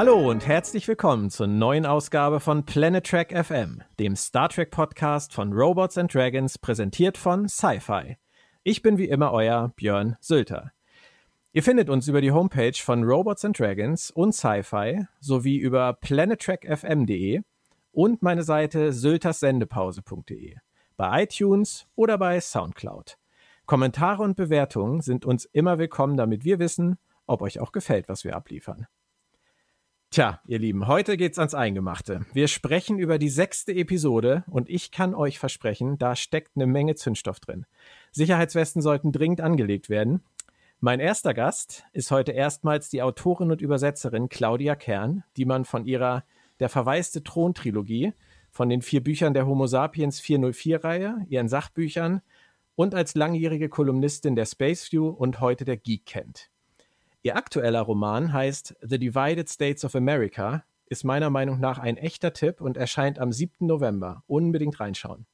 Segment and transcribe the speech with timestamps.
[0.00, 5.34] Hallo und herzlich willkommen zur neuen Ausgabe von Planet Trek FM, dem Star Trek Podcast
[5.34, 8.16] von Robots and Dragons, präsentiert von Sci-Fi.
[8.62, 10.72] Ich bin wie immer euer Björn Sülter.
[11.52, 17.42] Ihr findet uns über die Homepage von Robots and Dragons und Sci-Fi sowie über planettrackfm.de
[17.92, 20.56] und meine Seite sylterssendepause.de,
[20.96, 23.18] bei iTunes oder bei Soundcloud.
[23.66, 26.96] Kommentare und Bewertungen sind uns immer willkommen, damit wir wissen,
[27.26, 28.86] ob euch auch gefällt, was wir abliefern.
[30.12, 32.26] Tja, ihr Lieben, heute geht's ans Eingemachte.
[32.32, 36.96] Wir sprechen über die sechste Episode und ich kann euch versprechen, da steckt eine Menge
[36.96, 37.64] Zündstoff drin.
[38.10, 40.24] Sicherheitswesten sollten dringend angelegt werden.
[40.80, 45.84] Mein erster Gast ist heute erstmals die Autorin und Übersetzerin Claudia Kern, die man von
[45.84, 46.24] ihrer
[46.58, 48.12] Der verwaiste Thron-Trilogie,
[48.50, 52.20] von den vier Büchern der Homo sapiens 404-Reihe, ihren Sachbüchern
[52.74, 56.50] und als langjährige Kolumnistin der Space View und heute der Geek kennt.
[57.22, 62.32] Ihr aktueller Roman heißt The Divided States of America, ist meiner Meinung nach ein echter
[62.32, 63.66] Tipp und erscheint am 7.
[63.66, 64.24] November.
[64.26, 65.26] Unbedingt reinschauen.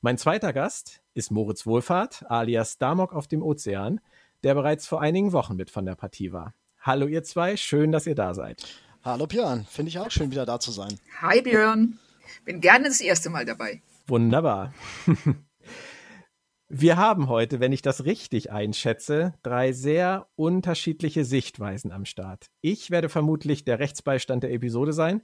[0.00, 4.00] Mein zweiter Gast ist Moritz Wohlfahrt, alias Damok auf dem Ozean,
[4.44, 6.54] der bereits vor einigen Wochen mit von der Partie war.
[6.80, 8.64] Hallo ihr zwei, schön, dass ihr da seid.
[9.02, 11.00] Hallo Björn, finde ich auch schön, wieder da zu sein.
[11.22, 11.98] Hi Björn,
[12.44, 13.82] bin gerne das erste Mal dabei.
[14.06, 14.72] Wunderbar.
[16.78, 22.50] Wir haben heute, wenn ich das richtig einschätze, drei sehr unterschiedliche Sichtweisen am Start.
[22.60, 25.22] Ich werde vermutlich der Rechtsbeistand der Episode sein,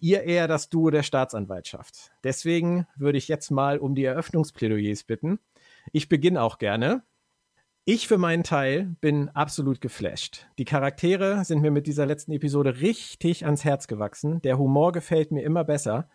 [0.00, 2.10] ihr eher das Duo der Staatsanwaltschaft.
[2.24, 5.38] Deswegen würde ich jetzt mal um die Eröffnungsplädoyers bitten.
[5.92, 7.04] Ich beginne auch gerne.
[7.84, 10.48] Ich für meinen Teil bin absolut geflasht.
[10.58, 14.42] Die Charaktere sind mir mit dieser letzten Episode richtig ans Herz gewachsen.
[14.42, 16.08] Der Humor gefällt mir immer besser.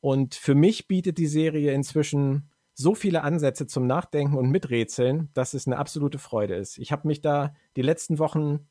[0.00, 5.54] Und für mich bietet die Serie inzwischen so viele Ansätze zum Nachdenken und Miträtseln, dass
[5.54, 6.78] es eine absolute Freude ist.
[6.78, 8.68] Ich habe mich da die letzten Wochen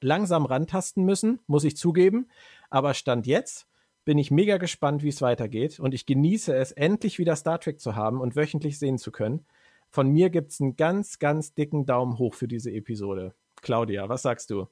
[0.00, 2.28] langsam rantasten müssen, muss ich zugeben.
[2.70, 3.66] Aber Stand jetzt
[4.04, 5.80] bin ich mega gespannt, wie es weitergeht.
[5.80, 9.46] Und ich genieße es, endlich wieder Star Trek zu haben und wöchentlich sehen zu können.
[9.90, 13.34] Von mir gibt es einen ganz, ganz dicken Daumen hoch für diese Episode.
[13.62, 14.66] Claudia, was sagst du?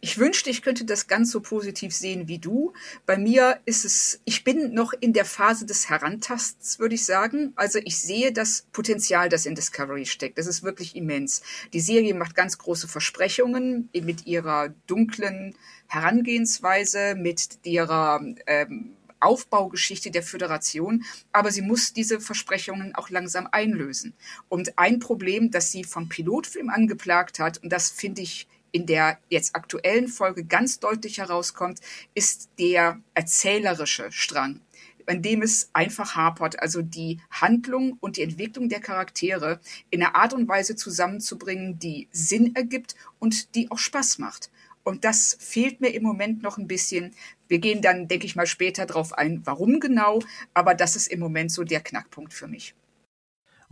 [0.00, 2.72] Ich wünschte, ich könnte das ganz so positiv sehen wie du.
[3.06, 7.52] Bei mir ist es, ich bin noch in der Phase des Herantasts, würde ich sagen.
[7.56, 10.38] Also ich sehe das Potenzial, das in Discovery steckt.
[10.38, 11.42] Das ist wirklich immens.
[11.72, 15.54] Die Serie macht ganz große Versprechungen mit ihrer dunklen
[15.86, 24.14] Herangehensweise, mit ihrer ähm, Aufbaugeschichte der Föderation, aber sie muss diese Versprechungen auch langsam einlösen.
[24.48, 29.18] Und ein Problem, das sie vom Pilotfilm angeplagt hat, und das finde ich in der
[29.28, 31.80] jetzt aktuellen Folge ganz deutlich herauskommt,
[32.14, 34.60] ist der erzählerische Strang,
[35.06, 39.60] an dem es einfach hapert, also die Handlung und die Entwicklung der Charaktere
[39.90, 44.50] in einer Art und Weise zusammenzubringen, die Sinn ergibt und die auch Spaß macht.
[44.82, 47.14] Und das fehlt mir im Moment noch ein bisschen.
[47.48, 50.20] Wir gehen dann, denke ich mal, später darauf ein, warum genau,
[50.54, 52.74] aber das ist im Moment so der Knackpunkt für mich.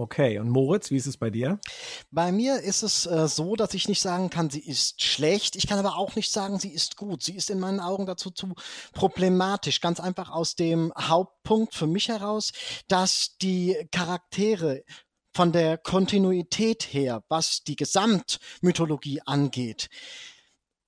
[0.00, 1.58] Okay, und Moritz, wie ist es bei dir?
[2.12, 5.56] Bei mir ist es äh, so, dass ich nicht sagen kann, sie ist schlecht.
[5.56, 7.24] Ich kann aber auch nicht sagen, sie ist gut.
[7.24, 8.54] Sie ist in meinen Augen dazu zu
[8.92, 9.80] problematisch.
[9.80, 12.52] Ganz einfach aus dem Hauptpunkt für mich heraus,
[12.86, 14.84] dass die Charaktere
[15.34, 19.88] von der Kontinuität her, was die Gesamtmythologie angeht,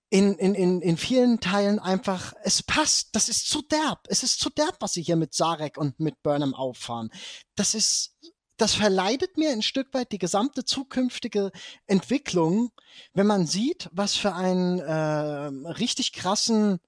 [0.09, 4.07] in, in, in, in vielen Teilen einfach, es passt, das ist zu derb.
[4.07, 7.11] Es ist zu derb, was sie hier mit Sarek und mit Burnham auffahren.
[7.57, 8.15] Das ist
[8.61, 11.51] das verleidet mir ein Stück weit die gesamte zukünftige
[11.87, 12.71] Entwicklung,
[13.15, 16.79] wenn man sieht, was für einen äh, richtig krassen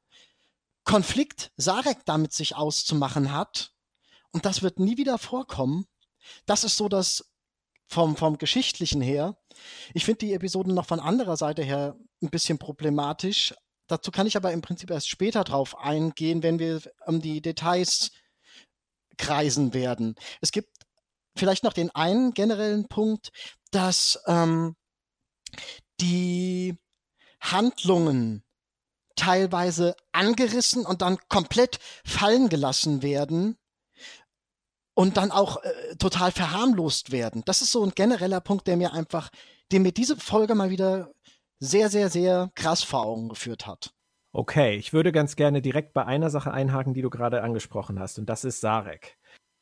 [0.85, 3.73] Konflikt Sarek damit sich auszumachen hat.
[4.33, 5.87] Und das wird nie wieder vorkommen.
[6.45, 7.33] Das ist so das
[7.87, 9.39] vom, vom Geschichtlichen her.
[9.95, 13.55] Ich finde die Episoden noch von anderer Seite her ein bisschen problematisch.
[13.87, 18.11] Dazu kann ich aber im Prinzip erst später drauf eingehen, wenn wir um die Details
[19.19, 20.17] kreisen werden.
[20.41, 20.72] Es gibt
[21.37, 23.31] vielleicht noch den einen generellen Punkt,
[23.71, 24.77] dass ähm,
[26.01, 26.77] die
[27.41, 28.45] Handlungen
[29.17, 33.57] teilweise angerissen und dann komplett fallen gelassen werden
[34.95, 37.43] und dann auch äh, total verharmlost werden.
[37.45, 39.31] Das ist so ein genereller Punkt, der mir einfach,
[39.71, 41.13] den mir diese Folge mal wieder
[41.59, 43.93] sehr, sehr, sehr krass vor Augen geführt hat.
[44.35, 48.19] Okay, ich würde ganz gerne direkt bei einer Sache einhaken, die du gerade angesprochen hast,
[48.19, 49.19] und das ist Sarek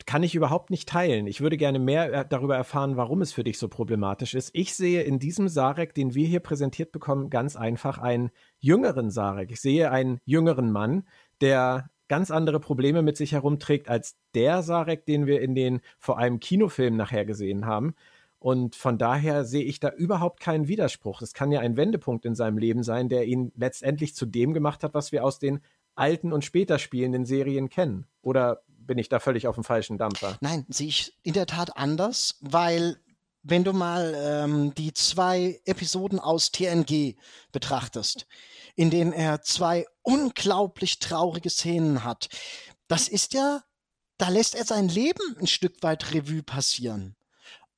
[0.06, 1.26] kann ich überhaupt nicht teilen.
[1.26, 4.50] Ich würde gerne mehr äh, darüber erfahren, warum es für dich so problematisch ist.
[4.52, 9.50] Ich sehe in diesem Sarek, den wir hier präsentiert bekommen, ganz einfach einen jüngeren Sarek.
[9.50, 11.06] Ich sehe einen jüngeren Mann,
[11.40, 16.18] der ganz andere Probleme mit sich herumträgt als der Sarek, den wir in den vor
[16.18, 17.94] allem Kinofilmen nachher gesehen haben.
[18.40, 21.20] Und von daher sehe ich da überhaupt keinen Widerspruch.
[21.20, 24.82] Es kann ja ein Wendepunkt in seinem Leben sein, der ihn letztendlich zu dem gemacht
[24.82, 25.60] hat, was wir aus den
[26.00, 28.06] alten und später spielenden Serien kennen.
[28.22, 30.36] Oder bin ich da völlig auf dem falschen Dampfer?
[30.40, 32.96] Nein, sehe ich in der Tat anders, weil
[33.42, 37.16] wenn du mal ähm, die zwei Episoden aus TNG
[37.52, 38.26] betrachtest,
[38.74, 42.28] in denen er zwei unglaublich traurige Szenen hat,
[42.88, 43.62] das ist ja,
[44.18, 47.14] da lässt er sein Leben ein Stück weit Revue passieren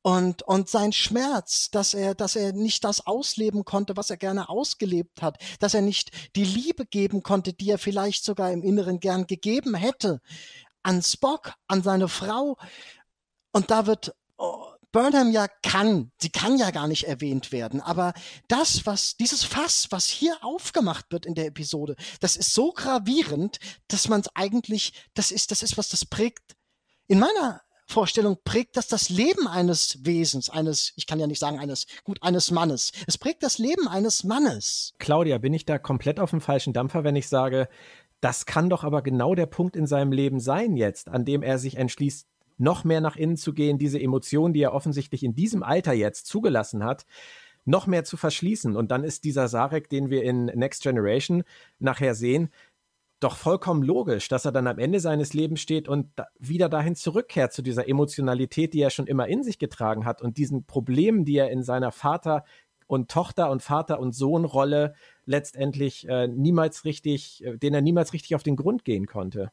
[0.02, 4.48] und, und sein Schmerz, dass er, dass er nicht das ausleben konnte, was er gerne
[4.48, 8.98] ausgelebt hat, dass er nicht die Liebe geben konnte, die er vielleicht sogar im Inneren
[8.98, 10.20] gern gegeben hätte,
[10.82, 12.58] an Spock, an seine Frau.
[13.52, 18.12] Und da wird oh, Burnham ja kann, sie kann ja gar nicht erwähnt werden, aber
[18.48, 23.58] das, was, dieses Fass, was hier aufgemacht wird in der Episode, das ist so gravierend,
[23.88, 26.56] dass man es eigentlich, das ist, das ist was, das prägt
[27.06, 31.58] in meiner Vorstellung prägt das das Leben eines Wesens, eines, ich kann ja nicht sagen
[31.58, 32.90] eines, gut, eines Mannes.
[33.06, 34.94] Es prägt das Leben eines Mannes.
[34.98, 37.68] Claudia, bin ich da komplett auf dem falschen Dampfer, wenn ich sage,
[38.22, 41.58] das kann doch aber genau der Punkt in seinem Leben sein jetzt, an dem er
[41.58, 45.62] sich entschließt, noch mehr nach innen zu gehen, diese Emotionen, die er offensichtlich in diesem
[45.62, 47.04] Alter jetzt zugelassen hat,
[47.64, 48.74] noch mehr zu verschließen.
[48.74, 51.44] Und dann ist dieser Sarek, den wir in Next Generation
[51.78, 52.50] nachher sehen,
[53.22, 56.94] doch vollkommen logisch, dass er dann am Ende seines Lebens steht und da wieder dahin
[56.94, 61.24] zurückkehrt zu dieser Emotionalität, die er schon immer in sich getragen hat und diesen Problemen,
[61.24, 62.44] die er in seiner Vater
[62.86, 68.12] und Tochter und Vater und Sohn Rolle letztendlich äh, niemals richtig, äh, den er niemals
[68.12, 69.50] richtig auf den Grund gehen konnte.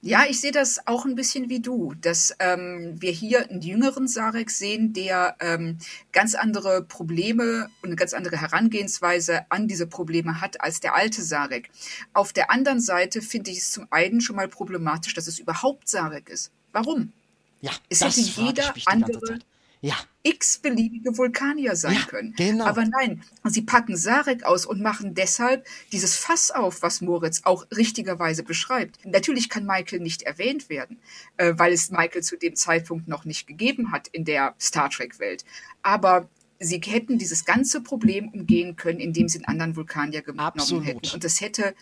[0.00, 4.08] Ja, ich sehe das auch ein bisschen wie du, dass ähm, wir hier einen jüngeren
[4.08, 5.78] Sarek sehen, der ähm,
[6.12, 11.22] ganz andere Probleme und eine ganz andere Herangehensweise an diese Probleme hat als der alte
[11.22, 11.70] Sarek.
[12.12, 15.88] Auf der anderen Seite finde ich es zum einen schon mal problematisch, dass es überhaupt
[15.88, 16.50] Sarek ist.
[16.72, 17.12] Warum?
[17.60, 19.38] Ja, es hätte jeder andere
[19.80, 19.96] ja.
[20.22, 22.34] x-beliebige Vulkanier sein ja, können.
[22.36, 22.66] Genau.
[22.66, 27.66] Aber nein, sie packen Sarek aus und machen deshalb dieses Fass auf, was Moritz auch
[27.74, 29.04] richtigerweise beschreibt.
[29.04, 30.98] Natürlich kann Michael nicht erwähnt werden,
[31.36, 35.44] äh, weil es Michael zu dem Zeitpunkt noch nicht gegeben hat in der Star Trek-Welt.
[35.82, 36.28] Aber
[36.58, 40.86] sie hätten dieses ganze Problem umgehen können, indem sie einen anderen Vulkanier genommen Absolut.
[40.86, 41.10] hätten.
[41.14, 41.74] Und das hätte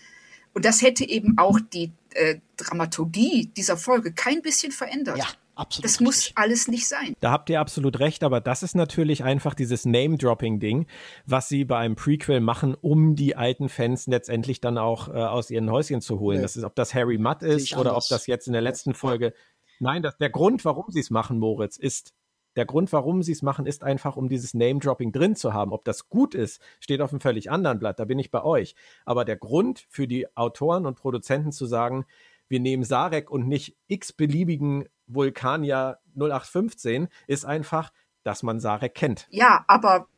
[0.56, 5.18] und das hätte eben auch die äh, Dramaturgie dieser Folge kein bisschen verändert.
[5.18, 5.26] Ja.
[5.56, 6.06] Absolut das richtig.
[6.06, 7.14] muss alles nicht sein.
[7.20, 10.86] Da habt ihr absolut recht, aber das ist natürlich einfach dieses Name-Dropping-Ding,
[11.24, 15.50] was sie bei einem Prequel machen, um die alten Fans letztendlich dann auch äh, aus
[15.50, 16.38] ihren Häuschen zu holen.
[16.38, 16.42] Nee.
[16.42, 19.32] Das ist, ob das Harry Mudd ist oder ob das jetzt in der letzten Folge.
[19.80, 22.12] Nein, das, der Grund, warum sie es machen, Moritz, ist
[22.56, 25.72] der Grund, warum sie es machen, ist einfach, um dieses Name-Dropping drin zu haben.
[25.72, 27.98] Ob das gut ist, steht auf einem völlig anderen Blatt.
[27.98, 28.74] Da bin ich bei euch.
[29.04, 32.06] Aber der Grund für die Autoren und Produzenten zu sagen,
[32.48, 37.92] wir nehmen Sarek und nicht x-beliebigen Vulkania 0815 ist einfach,
[38.22, 39.26] dass man Sarek kennt.
[39.30, 40.08] Ja, aber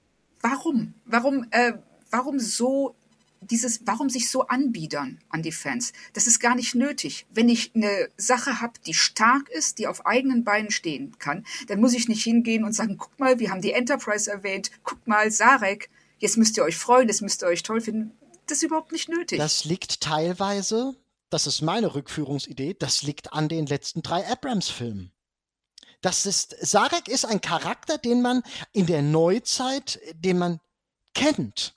[0.41, 0.95] warum?
[1.05, 1.75] Warum, äh,
[2.11, 2.95] warum so
[3.41, 5.93] dieses, warum sich so anbiedern an die Fans?
[6.13, 7.27] Das ist gar nicht nötig.
[7.31, 11.81] Wenn ich eine Sache habe, die stark ist, die auf eigenen Beinen stehen kann, dann
[11.81, 15.31] muss ich nicht hingehen und sagen, guck mal, wir haben die Enterprise erwähnt, guck mal,
[15.31, 18.13] Sarek, jetzt müsst ihr euch freuen, jetzt müsst ihr euch toll finden.
[18.47, 19.39] Das ist überhaupt nicht nötig.
[19.39, 20.97] Das liegt teilweise
[21.31, 25.13] das ist meine Rückführungsidee, das liegt an den letzten drei Abrams-Filmen.
[26.01, 30.61] Das ist, Sarek ist ein Charakter, den man in der Neuzeit, den man
[31.15, 31.75] kennt.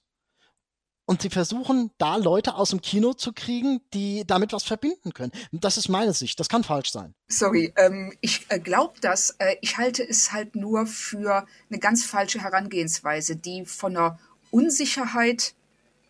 [1.05, 5.31] Und sie versuchen, da Leute aus dem Kino zu kriegen, die damit was verbinden können.
[5.51, 6.39] Das ist meine Sicht.
[6.39, 7.15] Das kann falsch sein.
[7.27, 9.31] Sorry, ähm, ich äh, glaube das.
[9.39, 14.19] Äh, ich halte es halt nur für eine ganz falsche Herangehensweise, die von einer
[14.51, 15.53] Unsicherheit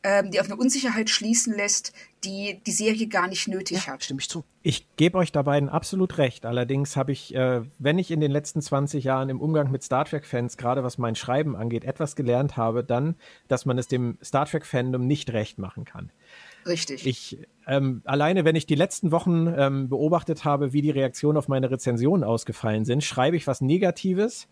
[0.03, 1.93] ähm, die auf eine Unsicherheit schließen lässt,
[2.23, 4.03] die die Serie gar nicht nötig ja, hat.
[4.03, 4.43] Stimme ich zu.
[4.63, 6.45] Ich gebe euch da beiden absolut recht.
[6.45, 10.05] Allerdings habe ich, äh, wenn ich in den letzten 20 Jahren im Umgang mit Star
[10.05, 13.15] Trek-Fans, gerade was mein Schreiben angeht, etwas gelernt habe, dann,
[13.47, 16.11] dass man es dem Star Trek-Fandom nicht recht machen kann.
[16.65, 17.05] Richtig.
[17.05, 21.47] Ich ähm, alleine, wenn ich die letzten Wochen ähm, beobachtet habe, wie die Reaktionen auf
[21.47, 24.47] meine Rezensionen ausgefallen sind, schreibe ich was Negatives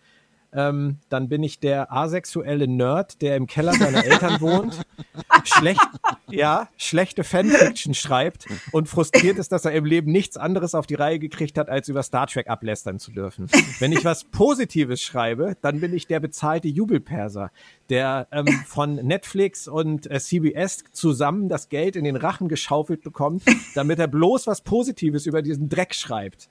[0.54, 4.82] ähm, dann bin ich der asexuelle Nerd, der im Keller seiner Eltern wohnt,
[5.44, 5.88] schlecht,
[6.30, 10.96] ja, schlechte Fanfiction schreibt und frustriert ist, dass er im Leben nichts anderes auf die
[10.96, 13.48] Reihe gekriegt hat, als über Star Trek ablästern zu dürfen.
[13.80, 17.52] Wenn ich was Positives schreibe, dann bin ich der bezahlte Jubelperser,
[17.90, 23.44] der ähm, von Netflix und äh, CBS zusammen das Geld in den Rachen geschaufelt bekommt,
[23.76, 26.50] damit er bloß was Positives über diesen Dreck schreibt.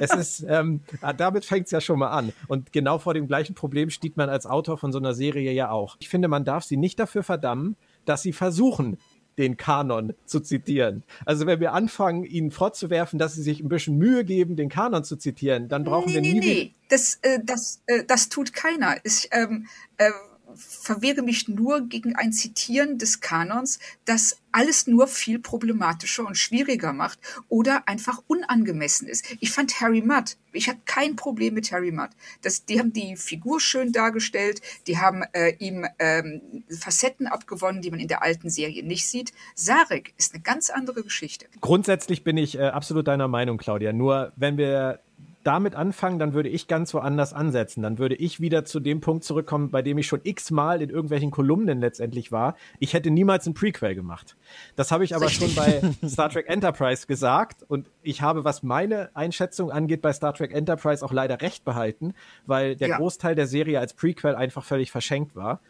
[0.00, 2.32] Es ist, ähm, ah, damit fängt es ja schon mal an.
[2.48, 5.70] Und genau vor dem gleichen Problem steht man als Autor von so einer Serie ja
[5.70, 5.96] auch.
[6.00, 8.98] Ich finde, man darf sie nicht dafür verdammen, dass sie versuchen,
[9.38, 11.04] den Kanon zu zitieren.
[11.24, 15.04] Also wenn wir anfangen, ihnen vorzuwerfen, dass sie sich ein bisschen Mühe geben, den Kanon
[15.04, 16.40] zu zitieren, dann brauchen nee, wir nee, nie.
[16.40, 18.96] Nee, das, äh, das, äh, das tut keiner.
[19.04, 20.10] Ich, ähm, äh,
[20.56, 26.92] verwehre mich nur gegen ein Zitieren des Kanons, das alles nur viel problematischer und schwieriger
[26.92, 27.18] macht
[27.48, 29.24] oder einfach unangemessen ist.
[29.40, 32.10] Ich fand Harry Mudd, ich habe kein Problem mit Harry Mudd.
[32.42, 37.90] Das, die haben die Figur schön dargestellt, die haben äh, ihm ähm, Facetten abgewonnen, die
[37.90, 39.32] man in der alten Serie nicht sieht.
[39.54, 41.46] Sarek ist eine ganz andere Geschichte.
[41.60, 43.92] Grundsätzlich bin ich äh, absolut deiner Meinung, Claudia.
[43.92, 45.00] Nur wenn wir
[45.44, 47.82] damit anfangen, dann würde ich ganz woanders ansetzen.
[47.82, 51.30] Dann würde ich wieder zu dem Punkt zurückkommen, bei dem ich schon x-mal in irgendwelchen
[51.30, 52.56] Kolumnen letztendlich war.
[52.78, 54.36] Ich hätte niemals ein Prequel gemacht.
[54.76, 59.10] Das habe ich aber schon bei Star Trek Enterprise gesagt und ich habe, was meine
[59.14, 62.14] Einschätzung angeht, bei Star Trek Enterprise auch leider recht behalten,
[62.46, 62.96] weil der ja.
[62.98, 65.60] Großteil der Serie als Prequel einfach völlig verschenkt war.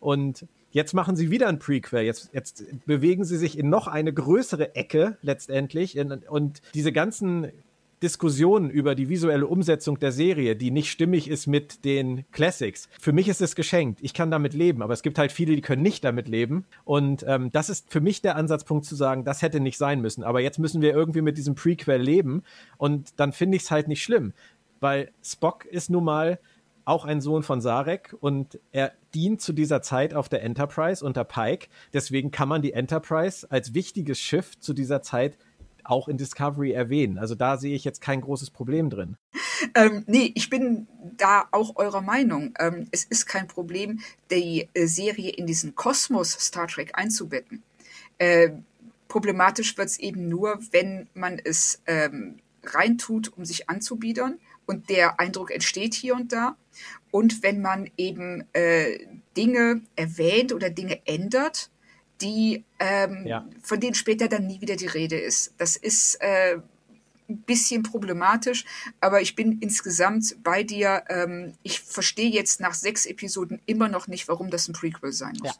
[0.00, 2.02] Und Jetzt machen sie wieder ein Prequel.
[2.02, 5.98] Jetzt, jetzt bewegen sie sich in noch eine größere Ecke letztendlich.
[6.28, 7.50] und diese ganzen
[8.02, 12.88] Diskussionen über die visuelle Umsetzung der Serie, die nicht stimmig ist mit den Classics.
[13.00, 14.00] Für mich ist es geschenkt.
[14.02, 16.64] Ich kann damit leben, aber es gibt halt viele, die können nicht damit leben.
[16.84, 20.22] Und ähm, das ist für mich der Ansatzpunkt zu sagen, das hätte nicht sein müssen.
[20.22, 22.42] Aber jetzt müssen wir irgendwie mit diesem Prequel leben
[22.76, 24.32] und dann finde ich es halt nicht schlimm,
[24.80, 26.38] weil Spock ist nun mal
[26.88, 31.22] auch ein Sohn von Sarek und er dient zu dieser Zeit auf der Enterprise unter
[31.22, 31.68] Pike.
[31.92, 35.36] Deswegen kann man die Enterprise als wichtiges Schiff zu dieser Zeit
[35.88, 37.18] auch in Discovery erwähnen.
[37.18, 39.16] Also da sehe ich jetzt kein großes Problem drin.
[39.74, 42.54] Ähm, nee, ich bin da auch eurer Meinung.
[42.58, 47.62] Ähm, es ist kein Problem, die äh, Serie in diesen Kosmos Star Trek einzubetten.
[48.18, 48.50] Äh,
[49.08, 55.18] problematisch wird es eben nur, wenn man es ähm, reintut, um sich anzubiedern und der
[55.18, 56.56] Eindruck entsteht hier und da.
[57.10, 58.98] Und wenn man eben äh,
[59.36, 61.70] Dinge erwähnt oder Dinge ändert,
[62.20, 63.46] die ähm, ja.
[63.62, 65.54] von denen später dann nie wieder die Rede ist.
[65.58, 66.58] Das ist äh,
[67.28, 68.64] ein bisschen problematisch,
[69.00, 71.04] aber ich bin insgesamt bei dir.
[71.08, 75.36] Ähm, ich verstehe jetzt nach sechs Episoden immer noch nicht, warum das ein Prequel sein
[75.38, 75.48] muss.
[75.48, 75.54] Ja.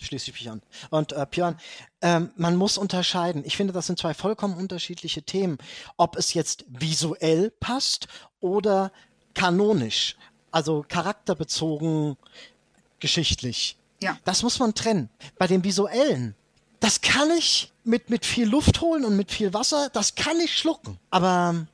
[0.00, 0.62] Schließe ich mich an.
[0.88, 1.58] Und äh, Björn,
[2.00, 3.44] ähm, man muss unterscheiden.
[3.44, 5.58] Ich finde, das sind zwei vollkommen unterschiedliche Themen.
[5.98, 8.08] Ob es jetzt visuell passt
[8.40, 8.92] oder
[9.34, 10.16] kanonisch,
[10.52, 12.16] also charakterbezogen,
[12.98, 13.76] geschichtlich.
[14.02, 14.18] Ja.
[14.24, 15.10] Das muss man trennen.
[15.38, 16.34] Bei dem visuellen,
[16.80, 20.56] das kann ich mit, mit viel Luft holen und mit viel Wasser, das kann ich
[20.56, 20.98] schlucken.
[21.10, 21.66] Aber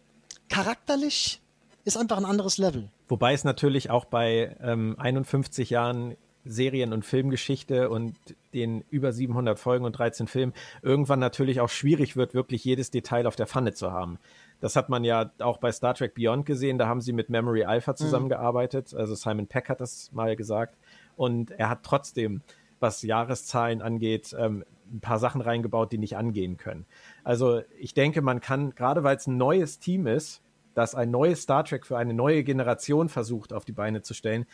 [0.49, 1.41] charakterlich
[1.85, 2.89] ist einfach ein anderes Level.
[3.09, 8.17] Wobei es natürlich auch bei ähm, 51 Jahren Serien- und Filmgeschichte und
[8.55, 10.53] den über 700 Folgen und 13 Filmen
[10.83, 14.19] irgendwann natürlich auch schwierig wird, wirklich jedes Detail auf der Pfanne zu haben.
[14.61, 17.65] Das hat man ja auch bei Star Trek Beyond gesehen, da haben sie mit Memory
[17.65, 17.97] Alpha mhm.
[17.97, 18.95] zusammengearbeitet.
[18.95, 20.77] Also Simon Peck hat das mal gesagt.
[21.17, 22.43] Und er hat trotzdem,
[22.79, 26.87] was Jahreszahlen angeht, ähm, ein paar Sachen reingebaut, die nicht angehen können.
[27.25, 30.43] Also ich denke, man kann, gerade weil es ein neues Team ist,
[30.75, 34.47] das ein neues Star Trek für eine neue Generation versucht auf die Beine zu stellen,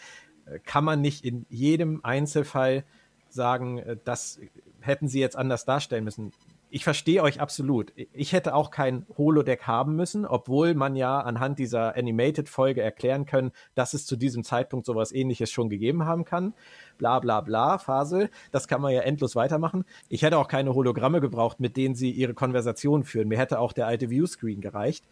[0.47, 2.85] äh, kann man nicht in jedem Einzelfall
[3.29, 4.41] sagen, äh, das
[4.81, 6.33] hätten sie jetzt anders darstellen müssen
[6.73, 7.93] ich verstehe euch absolut.
[8.15, 13.53] Ich hätte auch kein Holodeck haben müssen, obwohl man ja anhand dieser Animated-Folge erklären können,
[13.75, 16.55] dass es zu diesem Zeitpunkt sowas ähnliches schon gegeben haben kann.
[16.97, 18.31] Bla bla bla, Fasel.
[18.53, 19.85] Das kann man ja endlos weitermachen.
[20.09, 23.29] Ich hätte auch keine Hologramme gebraucht, mit denen sie ihre Konversation führen.
[23.29, 25.05] Mir hätte auch der alte Viewscreen gereicht.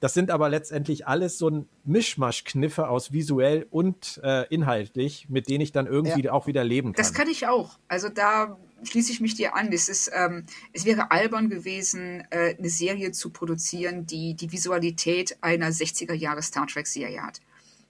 [0.00, 5.62] Das sind aber letztendlich alles so ein Mischmasch-Kniffe aus visuell und äh, inhaltlich, mit denen
[5.62, 6.32] ich dann irgendwie ja.
[6.32, 7.02] auch wieder leben kann.
[7.02, 7.78] Das kann ich auch.
[7.88, 9.72] Also da schließe ich mich dir an.
[9.72, 15.38] Es, ist, ähm, es wäre albern gewesen, äh, eine Serie zu produzieren, die die Visualität
[15.40, 17.40] einer 60er Jahre Star Trek Serie hat.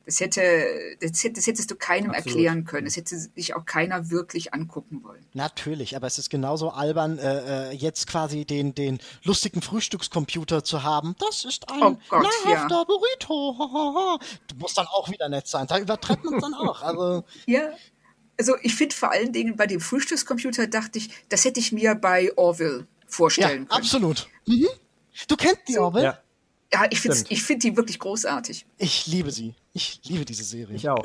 [0.07, 2.27] Das, hätte, das, das hättest du keinem Absolut.
[2.27, 2.85] erklären können.
[2.85, 5.25] Das hätte sich auch keiner wirklich angucken wollen.
[5.33, 10.83] Natürlich, aber es ist genauso albern, äh, äh jetzt quasi den, den lustigen Frühstückscomputer zu
[10.83, 11.17] haben.
[11.19, 12.85] Das ist ein oh Gott, nahrhafter ja.
[12.85, 14.19] Burrito.
[14.49, 15.67] Du musst dann auch wieder nett sein.
[15.67, 16.83] Da übertreibt man es dann auch.
[16.83, 17.71] Also, ja,
[18.39, 21.95] also ich finde vor allen Dingen bei dem Frühstückscomputer dachte ich, das hätte ich mir
[21.95, 23.71] bei Orville vorstellen ja, können.
[23.71, 24.29] Absolut.
[24.47, 24.69] Mhm.
[25.29, 26.05] Du kennst die Orville?
[26.05, 26.19] Ja.
[26.75, 28.67] Ja, ich finde ich find die wirklich großartig.
[28.79, 29.55] Ich liebe sie.
[29.73, 30.75] Ich liebe diese Serie.
[30.75, 31.05] Ich auch.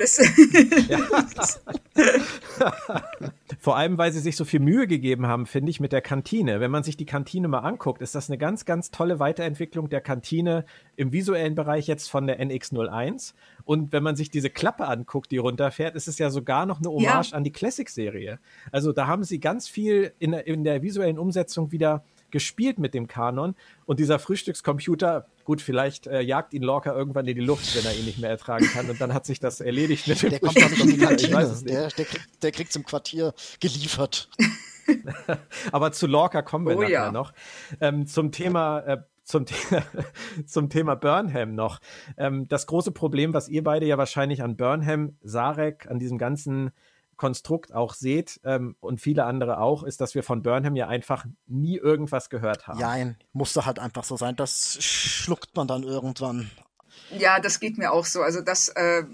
[3.60, 6.58] Vor allem, weil sie sich so viel Mühe gegeben haben, finde ich, mit der Kantine.
[6.58, 10.00] Wenn man sich die Kantine mal anguckt, ist das eine ganz, ganz tolle Weiterentwicklung der
[10.00, 10.64] Kantine
[10.96, 13.34] im visuellen Bereich jetzt von der NX01.
[13.64, 16.90] Und wenn man sich diese Klappe anguckt, die runterfährt, ist es ja sogar noch eine
[16.90, 17.36] Hommage ja.
[17.36, 18.40] an die Classic-Serie.
[18.72, 23.06] Also da haben sie ganz viel in, in der visuellen Umsetzung wieder gespielt mit dem
[23.06, 23.54] Kanon.
[23.86, 27.96] Und dieser Frühstückscomputer, gut, vielleicht äh, jagt ihn Lorca irgendwann in die Luft, wenn er
[27.96, 28.88] ihn nicht mehr ertragen kann.
[28.88, 31.60] Und dann hat sich das erledigt mit dem Der kommt in die Kantine.
[31.64, 34.28] Der, der, kriegt, der kriegt's im Quartier geliefert.
[35.72, 37.12] Aber zu Lorca kommen wir Oh nachher ja.
[37.12, 37.32] noch.
[37.80, 38.98] Ähm, zum Thema äh,
[39.30, 39.54] zum, The
[40.46, 41.80] zum Thema Burnham noch.
[42.16, 46.72] Ähm, das große Problem, was ihr beide ja wahrscheinlich an Burnham, Sarek, an diesem ganzen
[47.20, 51.26] Konstrukt auch seht ähm, und viele andere auch, ist, dass wir von Burnham ja einfach
[51.46, 52.80] nie irgendwas gehört haben.
[52.80, 54.36] Jein, musste halt einfach so sein.
[54.36, 56.50] Das schluckt man dann irgendwann.
[57.10, 58.22] Ja, das geht mir auch so.
[58.22, 59.04] Also das, äh,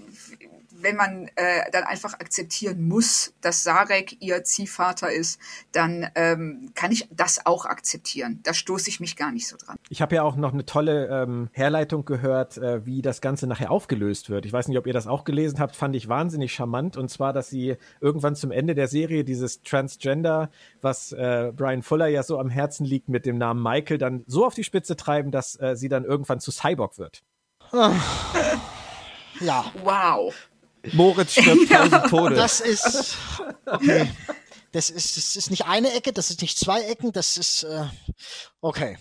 [0.81, 5.39] wenn man äh, dann einfach akzeptieren muss, dass Sarek ihr Ziehvater ist,
[5.71, 8.39] dann ähm, kann ich das auch akzeptieren.
[8.43, 9.77] Da stoße ich mich gar nicht so dran.
[9.89, 13.71] Ich habe ja auch noch eine tolle ähm, Herleitung gehört, äh, wie das Ganze nachher
[13.71, 14.45] aufgelöst wird.
[14.45, 16.97] Ich weiß nicht, ob ihr das auch gelesen habt, fand ich wahnsinnig charmant.
[16.97, 20.49] Und zwar, dass sie irgendwann zum Ende der Serie dieses Transgender,
[20.81, 24.45] was äh, Brian Fuller ja so am Herzen liegt, mit dem Namen Michael, dann so
[24.45, 27.23] auf die Spitze treiben, dass äh, sie dann irgendwann zu Cyborg wird.
[29.39, 30.33] Ja, Wow.
[30.93, 32.35] Moritz stirbt tausend Tode.
[32.35, 33.15] das ist
[33.65, 34.09] okay.
[34.71, 37.85] Das ist, das ist nicht eine Ecke, das ist nicht zwei Ecken, das ist äh,
[38.61, 38.97] okay.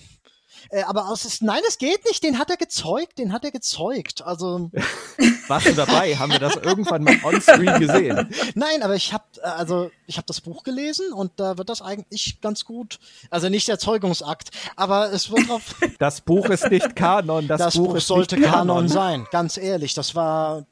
[0.70, 2.22] Äh, aber aus ist, nein, es geht nicht.
[2.22, 4.22] Den hat er gezeugt, den hat er gezeugt.
[4.22, 4.70] Also
[5.48, 6.16] Warst du dabei?
[6.16, 8.28] Haben wir das irgendwann mal on-screen gesehen?
[8.54, 12.40] nein, aber ich habe also ich habe das Buch gelesen und da wird das eigentlich
[12.40, 12.98] ganz gut.
[13.30, 15.76] Also nicht der Zeugungsakt, aber es wird drauf.
[15.98, 17.48] Das Buch ist nicht Kanon.
[17.48, 19.26] Das, das, Buch, Buch ist sollte nicht Kanon sein.
[19.30, 20.66] Ganz ehrlich, das war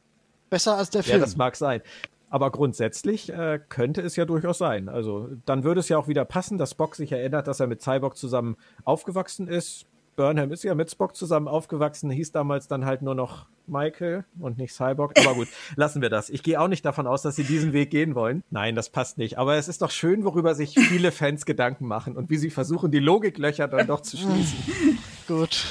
[0.55, 1.21] besser als der Ja, Film.
[1.21, 1.83] das mag sein.
[2.31, 4.89] Aber grundsätzlich äh, könnte es ja durchaus sein.
[4.89, 7.83] Also dann würde es ja auch wieder passen, dass Spock sich erinnert, dass er mit
[7.83, 9.87] Cyborg zusammen aufgewachsen ist.
[10.17, 14.59] Burnham ist ja mit Spock zusammen aufgewachsen, hieß damals dann halt nur noch Michael und
[14.59, 15.19] nicht Cyborg.
[15.19, 16.31] Aber gut, lassen wir das.
[16.31, 18.45] Ich gehe auch nicht davon aus, dass sie diesen Weg gehen wollen.
[18.51, 19.39] Nein, das passt nicht.
[19.39, 22.93] Aber es ist doch schön, worüber sich viele Fans Gedanken machen und wie sie versuchen,
[22.93, 24.59] die Logiklöcher dann doch zu schließen.
[25.27, 25.65] Gut,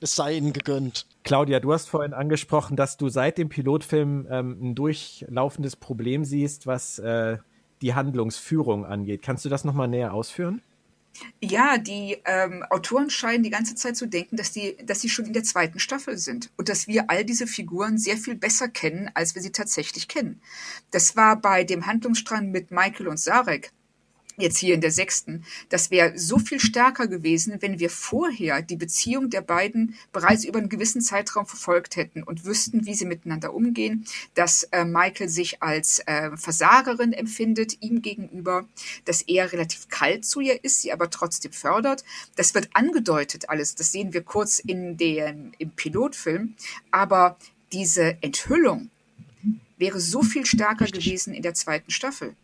[0.00, 1.06] es sei ihnen gegönnt.
[1.22, 6.66] Claudia, du hast vorhin angesprochen, dass du seit dem Pilotfilm ähm, ein durchlaufendes Problem siehst,
[6.66, 7.38] was äh,
[7.82, 9.22] die Handlungsführung angeht.
[9.22, 10.62] Kannst du das nochmal näher ausführen?
[11.40, 15.26] Ja, die ähm, Autoren scheinen die ganze Zeit zu denken, dass die, dass sie schon
[15.26, 19.10] in der zweiten Staffel sind und dass wir all diese Figuren sehr viel besser kennen,
[19.14, 20.40] als wir sie tatsächlich kennen.
[20.90, 23.72] Das war bei dem Handlungsstrang mit Michael und Sarek
[24.36, 28.76] jetzt hier in der sechsten, das wäre so viel stärker gewesen, wenn wir vorher die
[28.76, 33.54] Beziehung der beiden bereits über einen gewissen Zeitraum verfolgt hätten und wüssten, wie sie miteinander
[33.54, 38.66] umgehen, dass äh, Michael sich als äh, Versagerin empfindet ihm gegenüber,
[39.04, 42.04] dass er relativ kalt zu ihr ist, sie aber trotzdem fördert.
[42.36, 46.54] Das wird angedeutet alles, das sehen wir kurz in dem, im Pilotfilm,
[46.90, 47.36] aber
[47.72, 48.90] diese Enthüllung
[49.76, 52.34] wäre so viel stärker gewesen in der zweiten Staffel.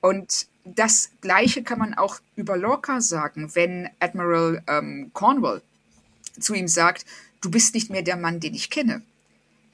[0.00, 5.62] Und das Gleiche kann man auch über Lorca sagen, wenn Admiral ähm, Cornwall
[6.38, 7.04] zu ihm sagt,
[7.40, 9.02] du bist nicht mehr der Mann, den ich kenne.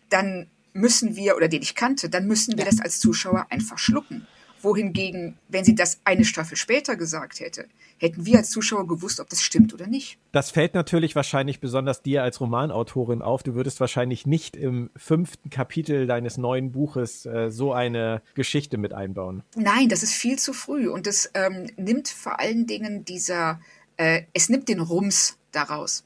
[0.08, 4.26] Dann müssen wir, oder den ich kannte, dann müssen wir das als Zuschauer einfach schlucken.
[4.64, 7.66] Wohingegen, wenn sie das eine Staffel später gesagt hätte,
[7.98, 10.18] hätten wir als Zuschauer gewusst, ob das stimmt oder nicht.
[10.32, 13.42] Das fällt natürlich wahrscheinlich besonders dir als Romanautorin auf.
[13.42, 18.92] Du würdest wahrscheinlich nicht im fünften Kapitel deines neuen Buches äh, so eine Geschichte mit
[18.92, 19.42] einbauen.
[19.56, 23.60] Nein, das ist viel zu früh und das ähm, nimmt vor allen Dingen dieser,
[23.96, 26.04] äh, es nimmt den Rums daraus.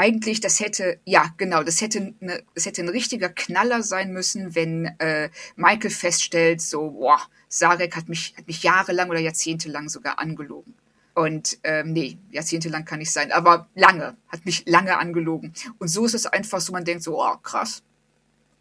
[0.00, 4.54] Eigentlich, das hätte, ja, genau, das hätte, ne, das hätte ein richtiger Knaller sein müssen,
[4.54, 7.18] wenn äh, Michael feststellt, so, boah,
[7.50, 10.72] Sarek hat mich, hat mich jahrelang oder jahrzehntelang sogar angelogen.
[11.14, 15.52] Und ähm, nee, jahrzehntelang kann nicht sein, aber lange, hat mich lange angelogen.
[15.78, 17.82] Und so ist es einfach so, man denkt so, oh, krass.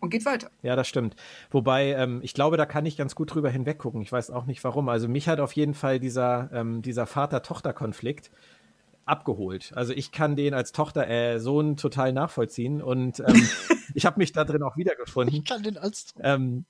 [0.01, 0.51] Und geht weiter.
[0.61, 1.15] Ja, das stimmt.
[1.51, 4.01] Wobei, ähm, ich glaube, da kann ich ganz gut drüber hinweggucken.
[4.01, 4.89] Ich weiß auch nicht warum.
[4.89, 8.29] Also mich hat auf jeden Fall dieser, ähm, dieser Vater-Tochter-Konflikt
[9.09, 9.71] abgeholt.
[9.75, 13.49] Also ich kann den als Tochter, äh, Sohn total nachvollziehen und ähm,
[13.93, 15.35] ich habe mich da drin auch wiedergefunden.
[15.35, 16.65] Ich kann den als Ähm,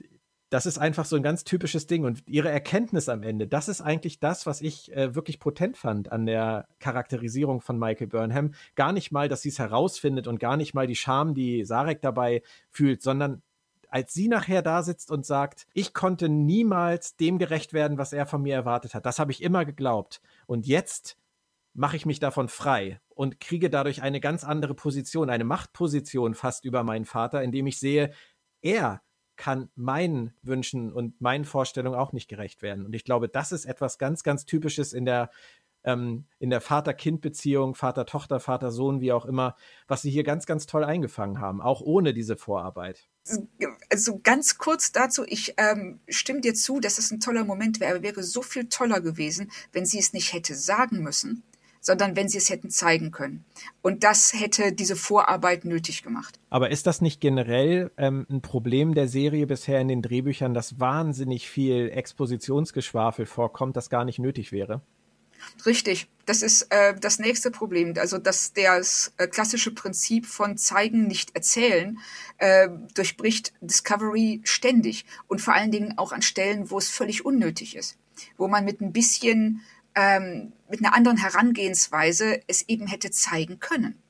[0.50, 2.06] das ist einfach so ein ganz typisches Ding.
[2.06, 6.12] Und ihre Erkenntnis am Ende, das ist eigentlich das, was ich äh, wirklich potent fand
[6.12, 8.54] an der Charakterisierung von Michael Burnham.
[8.76, 12.02] Gar nicht mal, dass sie es herausfindet und gar nicht mal die Scham, die Sarek
[12.02, 13.42] dabei fühlt, sondern
[13.90, 18.26] als sie nachher da sitzt und sagt, ich konnte niemals dem gerecht werden, was er
[18.26, 19.06] von mir erwartet hat.
[19.06, 20.22] Das habe ich immer geglaubt.
[20.46, 21.18] Und jetzt
[21.74, 26.66] mache ich mich davon frei und kriege dadurch eine ganz andere Position, eine Machtposition fast
[26.66, 28.12] über meinen Vater, indem ich sehe,
[28.62, 29.02] er
[29.40, 32.86] kann meinen Wünschen und meinen Vorstellungen auch nicht gerecht werden.
[32.86, 35.30] Und ich glaube, das ist etwas ganz, ganz Typisches in der,
[35.86, 39.56] ähm, in der Vater-Kind-Beziehung, Vater-Tochter, Vater-Sohn, wie auch immer,
[39.88, 43.08] was sie hier ganz, ganz toll eingefangen haben, auch ohne diese Vorarbeit.
[43.90, 48.04] Also ganz kurz dazu, ich ähm, stimme dir zu, dass es ein toller Moment wäre,
[48.04, 51.44] wäre so viel toller gewesen, wenn sie es nicht hätte sagen müssen,
[51.82, 53.46] sondern wenn sie es hätten zeigen können.
[53.82, 56.40] Und das hätte diese Vorarbeit nötig gemacht.
[56.50, 60.80] Aber ist das nicht generell ähm, ein Problem der Serie bisher in den Drehbüchern, dass
[60.80, 64.82] wahnsinnig viel Expositionsgeschwafel vorkommt, das gar nicht nötig wäre?
[65.66, 67.94] Richtig, das ist äh, das nächste Problem.
[67.98, 71.98] Also dass das äh, klassische Prinzip von zeigen, nicht erzählen
[72.38, 77.76] äh, durchbricht Discovery ständig und vor allen Dingen auch an Stellen, wo es völlig unnötig
[77.76, 77.98] ist,
[78.38, 79.62] wo man mit ein bisschen
[79.96, 84.02] ähm, mit einer anderen Herangehensweise es eben hätte zeigen können.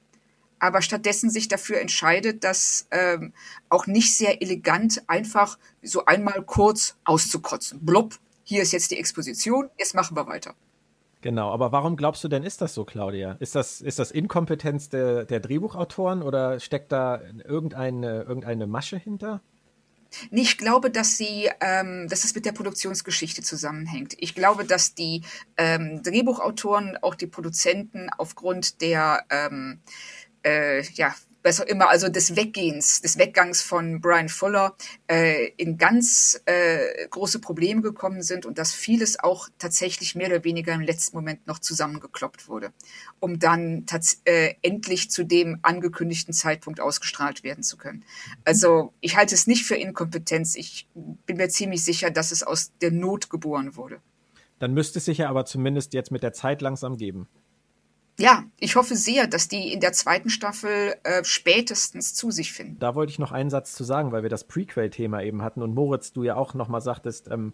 [0.59, 3.33] Aber stattdessen sich dafür entscheidet, das ähm,
[3.69, 7.79] auch nicht sehr elegant einfach so einmal kurz auszukotzen.
[7.85, 10.55] Blub, hier ist jetzt die Exposition, jetzt machen wir weiter.
[11.21, 13.35] Genau, aber warum glaubst du denn, ist das so, Claudia?
[13.39, 19.41] Ist das, ist das Inkompetenz der, der Drehbuchautoren oder steckt da irgendeine, irgendeine Masche hinter?
[20.31, 24.15] Nee, ich glaube, dass sie, ähm, dass es mit der Produktionsgeschichte zusammenhängt.
[24.17, 25.23] Ich glaube, dass die
[25.57, 29.81] ähm, Drehbuchautoren, auch die Produzenten aufgrund der ähm,
[30.43, 31.13] äh, ja,
[31.61, 34.75] auch immer, also des Weggehens, des Weggangs von Brian Fuller
[35.07, 40.43] äh, in ganz äh, große Probleme gekommen sind und dass vieles auch tatsächlich mehr oder
[40.43, 42.73] weniger im letzten Moment noch zusammengekloppt wurde,
[43.19, 43.85] um dann
[44.25, 48.03] äh, endlich zu dem angekündigten Zeitpunkt ausgestrahlt werden zu können.
[48.43, 50.55] Also ich halte es nicht für Inkompetenz.
[50.55, 50.87] Ich
[51.25, 54.01] bin mir ziemlich sicher, dass es aus der Not geboren wurde.
[54.59, 57.29] Dann müsste es sich ja aber zumindest jetzt mit der Zeit langsam geben
[58.19, 62.77] ja, ich hoffe sehr, dass die in der zweiten Staffel äh, spätestens zu sich finden.
[62.79, 65.73] Da wollte ich noch einen Satz zu sagen, weil wir das Prequel-Thema eben hatten und
[65.73, 67.53] Moritz, du ja auch nochmal sagtest, ähm,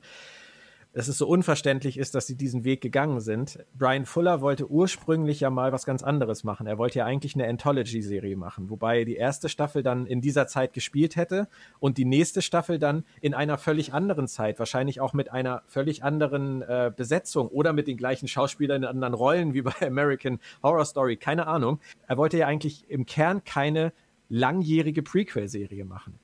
[0.96, 3.60] dass es so unverständlich ist, dass sie diesen Weg gegangen sind.
[3.78, 6.68] Brian Fuller wollte ursprünglich ja mal was ganz anderes machen.
[6.68, 10.72] Er wollte ja eigentlich eine Anthology-Serie machen, wobei die erste Staffel dann in dieser Zeit
[10.72, 15.34] gespielt hätte und die nächste Staffel dann in einer völlig anderen Zeit, wahrscheinlich auch mit
[15.34, 19.74] einer völlig anderen äh, Besetzung oder mit den gleichen Schauspielern in anderen Rollen wie bei
[19.82, 21.82] American Horror Story, keine Ahnung.
[22.08, 23.92] Er wollte ja eigentlich im Kern keine
[24.30, 26.20] langjährige Prequel-Serie machen.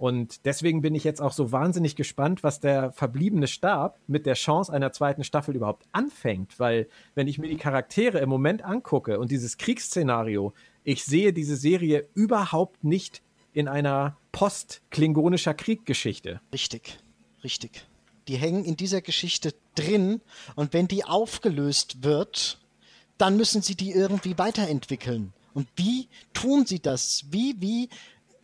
[0.00, 4.32] Und deswegen bin ich jetzt auch so wahnsinnig gespannt, was der verbliebene Stab mit der
[4.32, 6.58] Chance einer zweiten Staffel überhaupt anfängt.
[6.58, 11.54] Weil, wenn ich mir die Charaktere im Moment angucke und dieses Kriegsszenario, ich sehe diese
[11.54, 13.20] Serie überhaupt nicht
[13.52, 16.40] in einer post-klingonischer Krieggeschichte.
[16.50, 16.98] Richtig,
[17.44, 17.86] richtig.
[18.26, 20.22] Die hängen in dieser Geschichte drin
[20.56, 22.58] und wenn die aufgelöst wird,
[23.18, 25.34] dann müssen sie die irgendwie weiterentwickeln.
[25.52, 27.26] Und wie tun sie das?
[27.30, 27.90] Wie, wie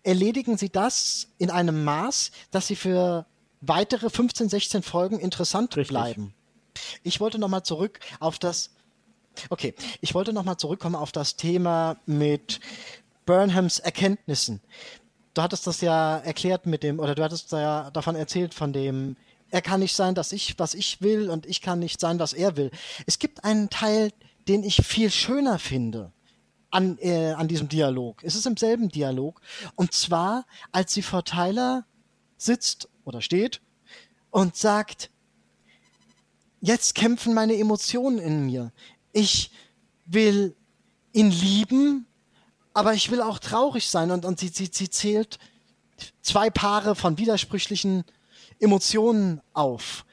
[0.06, 3.26] erledigen sie das in einem Maß, dass sie für
[3.60, 5.88] weitere 15, 16 Folgen interessant Richtig.
[5.88, 6.34] bleiben.
[7.02, 8.70] Ich wollte nochmal zurück auf das,
[9.50, 12.60] okay, ich wollte nochmal zurückkommen auf das Thema mit
[13.24, 14.60] Burnhams Erkenntnissen.
[15.34, 19.16] Du hattest das ja erklärt mit dem, oder du hattest ja davon erzählt von dem,
[19.50, 22.32] er kann nicht sein, dass ich, was ich will und ich kann nicht sein, was
[22.32, 22.70] er will.
[23.06, 24.12] Es gibt einen Teil,
[24.46, 26.12] den ich viel schöner finde
[26.70, 28.22] an, äh, an diesem Dialog.
[28.24, 29.40] Es ist im selben Dialog.
[29.74, 31.86] Und zwar, als sie vor Tyler
[32.36, 33.60] sitzt oder steht
[34.30, 35.10] und sagt,
[36.60, 38.72] jetzt kämpfen meine Emotionen in mir.
[39.12, 39.50] Ich
[40.04, 40.54] will
[41.12, 42.06] ihn lieben,
[42.74, 44.10] aber ich will auch traurig sein.
[44.10, 45.38] Und, und sie, sie, sie zählt
[46.20, 48.04] zwei Paare von widersprüchlichen
[48.58, 50.04] Emotionen auf.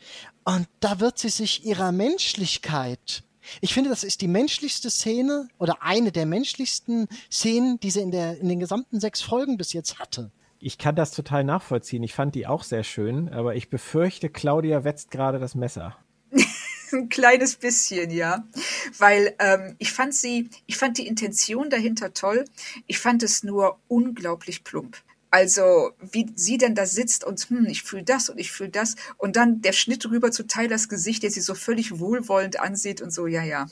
[0.46, 3.24] Und da wird sie sich ihrer Menschlichkeit
[3.62, 8.12] ich finde, das ist die menschlichste Szene oder eine der menschlichsten Szenen, die sie in,
[8.12, 10.32] der, in den gesamten sechs Folgen bis jetzt hatte.
[10.60, 12.04] Ich kann das total nachvollziehen.
[12.04, 15.98] Ich fand die auch sehr schön, aber ich befürchte, Claudia wetzt gerade das Messer.
[16.94, 18.48] Ein kleines bisschen, ja.
[18.98, 22.46] Weil ähm, ich fand sie, ich fand die Intention dahinter toll.
[22.88, 24.98] Ich fand es nur unglaublich plump.
[25.34, 28.96] Also, wie sie denn da sitzt und, hm, ich fühle das und ich fühle das.
[29.18, 33.12] Und dann der Schnitt rüber zu Tylers Gesicht, der sie so völlig wohlwollend ansieht und
[33.12, 33.66] so, ja, ja.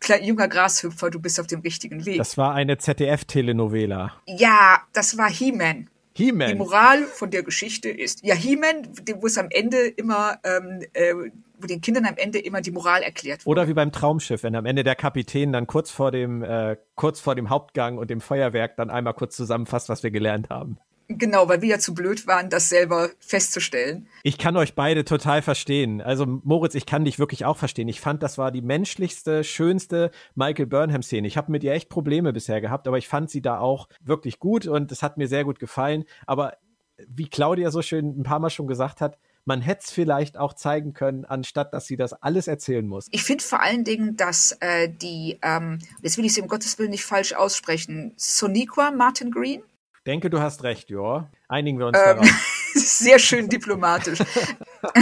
[0.00, 2.18] Kleiner, junger Grashüpfer, du bist auf dem richtigen Weg.
[2.18, 4.14] Das war eine ZDF-Telenovela.
[4.26, 5.88] Ja, das war He-Man.
[6.14, 6.48] He-Man.
[6.48, 8.88] Die Moral von der Geschichte ist, ja, He-Man,
[9.20, 11.14] wo es am Ende immer, ähm, äh,
[11.60, 13.50] wo den Kindern am Ende immer die Moral erklärt wurde.
[13.52, 17.20] Oder wie beim Traumschiff, wenn am Ende der Kapitän dann kurz vor dem, äh, kurz
[17.20, 20.78] vor dem Hauptgang und dem Feuerwerk dann einmal kurz zusammenfasst, was wir gelernt haben.
[21.08, 24.06] Genau, weil wir ja zu blöd waren, das selber festzustellen.
[24.22, 26.02] Ich kann euch beide total verstehen.
[26.02, 27.88] Also Moritz, ich kann dich wirklich auch verstehen.
[27.88, 31.26] Ich fand, das war die menschlichste, schönste Michael Burnham-Szene.
[31.26, 34.38] Ich habe mit ihr echt Probleme bisher gehabt, aber ich fand sie da auch wirklich
[34.38, 36.04] gut und es hat mir sehr gut gefallen.
[36.26, 36.58] Aber
[37.06, 40.52] wie Claudia so schön ein paar Mal schon gesagt hat, man hätte es vielleicht auch
[40.52, 43.06] zeigen können, anstatt dass sie das alles erzählen muss.
[43.12, 46.78] Ich finde vor allen Dingen, dass äh, die, ähm, jetzt will ich es um Gottes
[46.78, 49.62] Willen nicht falsch aussprechen, Soniqua Martin Green,
[50.08, 51.30] denke, du hast recht, ja.
[51.48, 52.28] Einigen wir uns ähm, darauf.
[52.74, 54.18] Sehr schön diplomatisch.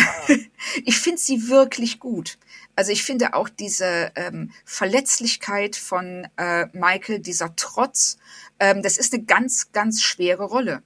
[0.84, 2.38] ich finde sie wirklich gut.
[2.74, 8.18] Also ich finde auch diese ähm, Verletzlichkeit von äh, Michael, dieser Trotz,
[8.58, 10.82] ähm, das ist eine ganz, ganz schwere Rolle.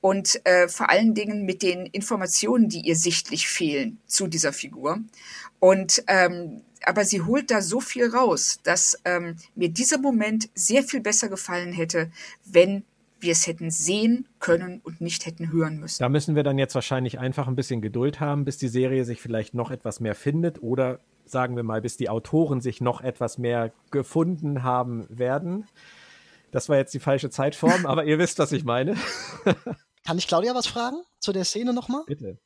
[0.00, 4.98] Und äh, vor allen Dingen mit den Informationen, die ihr sichtlich fehlen zu dieser Figur.
[5.60, 10.82] Und ähm, aber sie holt da so viel raus, dass ähm, mir dieser Moment sehr
[10.82, 12.10] viel besser gefallen hätte,
[12.44, 12.84] wenn
[13.22, 16.02] wir es hätten sehen können und nicht hätten hören müssen.
[16.02, 19.20] Da müssen wir dann jetzt wahrscheinlich einfach ein bisschen Geduld haben, bis die Serie sich
[19.20, 23.38] vielleicht noch etwas mehr findet oder sagen wir mal, bis die Autoren sich noch etwas
[23.38, 25.66] mehr gefunden haben werden.
[26.50, 28.96] Das war jetzt die falsche Zeitform, aber ihr wisst, was ich meine.
[30.04, 32.02] Kann ich Claudia was fragen zu der Szene nochmal?
[32.06, 32.38] Bitte.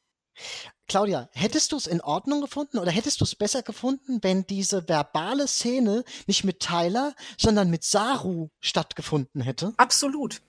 [0.87, 4.87] Claudia, hättest du es in Ordnung gefunden oder hättest du es besser gefunden, wenn diese
[4.89, 9.73] verbale Szene nicht mit Tyler, sondern mit Saru stattgefunden hätte?
[9.79, 10.43] Absolut.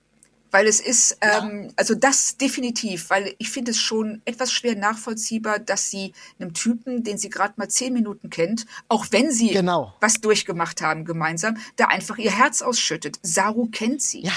[0.51, 1.43] Weil es ist, ja.
[1.43, 6.53] ähm, also das definitiv, weil ich finde es schon etwas schwer nachvollziehbar, dass sie einem
[6.53, 9.93] Typen, den sie gerade mal zehn Minuten kennt, auch wenn sie genau.
[9.99, 13.19] was durchgemacht haben gemeinsam, da einfach ihr Herz ausschüttet.
[13.23, 14.21] Saru kennt sie.
[14.21, 14.33] Ja.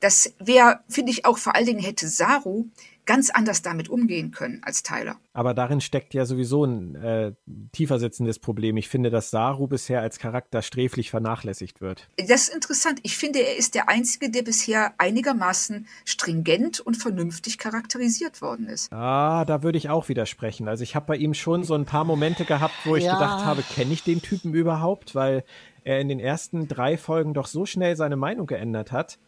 [0.00, 2.66] Das wäre, finde ich auch vor allen Dingen hätte Saru
[3.06, 5.16] ganz anders damit umgehen können als Tyler.
[5.32, 7.32] Aber darin steckt ja sowieso ein äh,
[7.72, 8.76] tiefer sitzendes Problem.
[8.76, 12.08] Ich finde, dass Saru bisher als Charakter sträflich vernachlässigt wird.
[12.18, 13.00] Das ist interessant.
[13.02, 18.92] Ich finde, er ist der Einzige, der bisher einigermaßen stringent und vernünftig charakterisiert worden ist.
[18.92, 20.68] Ah, da würde ich auch widersprechen.
[20.68, 23.14] Also ich habe bei ihm schon so ein paar Momente gehabt, wo ich ja.
[23.14, 25.14] gedacht habe, kenne ich den Typen überhaupt?
[25.14, 25.44] Weil
[25.84, 29.18] er in den ersten drei Folgen doch so schnell seine Meinung geändert hat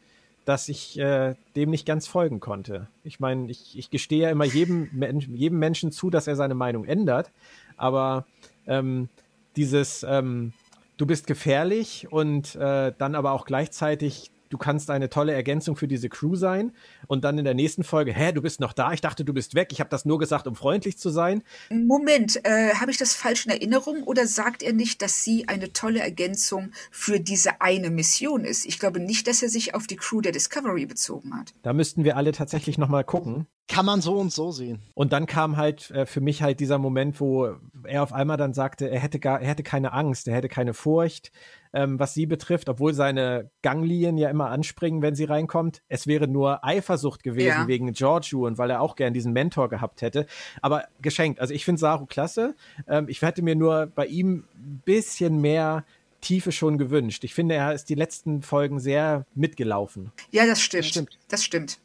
[0.48, 2.88] dass ich äh, dem nicht ganz folgen konnte.
[3.04, 4.88] Ich meine, ich, ich gestehe ja immer jedem,
[5.28, 7.30] jedem Menschen zu, dass er seine Meinung ändert,
[7.76, 8.24] aber
[8.66, 9.10] ähm,
[9.56, 10.54] dieses ähm,
[10.96, 15.88] du bist gefährlich und äh, dann aber auch gleichzeitig du kannst eine tolle Ergänzung für
[15.88, 16.72] diese Crew sein.
[17.06, 18.92] Und dann in der nächsten Folge, hä, du bist noch da?
[18.92, 19.68] Ich dachte, du bist weg.
[19.72, 21.42] Ich habe das nur gesagt, um freundlich zu sein.
[21.70, 25.72] Moment, äh, habe ich das falsch in Erinnerung oder sagt er nicht, dass sie eine
[25.72, 28.66] tolle Ergänzung für diese eine Mission ist?
[28.66, 31.54] Ich glaube nicht, dass er sich auf die Crew der Discovery bezogen hat.
[31.62, 33.46] Da müssten wir alle tatsächlich noch mal gucken.
[33.70, 34.80] Kann man so und so sehen.
[34.94, 38.54] Und dann kam halt äh, für mich halt dieser Moment, wo er auf einmal dann
[38.54, 41.30] sagte, er hätte gar, er hätte keine Angst, er hätte keine Furcht,
[41.72, 45.82] ähm, was sie betrifft, obwohl seine Ganglien ja immer anspringen, wenn sie reinkommt.
[45.88, 47.68] Es wäre nur Eifersucht gewesen ja.
[47.68, 50.26] wegen Giorgio und weil er auch gern diesen Mentor gehabt hätte.
[50.62, 51.40] Aber geschenkt.
[51.40, 52.54] Also ich finde Saru klasse.
[52.86, 55.84] Ähm, ich hätte mir nur bei ihm ein bisschen mehr
[56.20, 57.24] Tiefe schon gewünscht.
[57.24, 60.12] Ich finde, er ist die letzten Folgen sehr mitgelaufen.
[60.30, 60.84] Ja, das stimmt.
[60.84, 61.18] Das stimmt.
[61.28, 61.78] Das stimmt.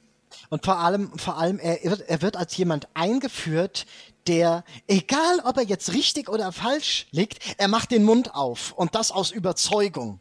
[0.50, 3.86] Und vor allem, vor allem, er wird, er wird als jemand eingeführt,
[4.28, 8.96] der, egal ob er jetzt richtig oder falsch liegt, er macht den Mund auf und
[8.96, 10.20] das aus Überzeugung.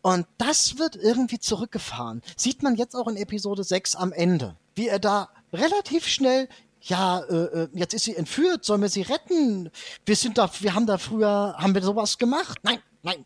[0.00, 2.22] Und das wird irgendwie zurückgefahren.
[2.36, 6.48] Sieht man jetzt auch in Episode 6 am Ende, wie er da relativ schnell
[6.82, 9.70] ja, äh, äh, jetzt ist sie entführt, sollen wir sie retten?
[10.06, 12.58] Wir sind da, wir haben da früher, haben wir sowas gemacht?
[12.62, 13.24] Nein, nein.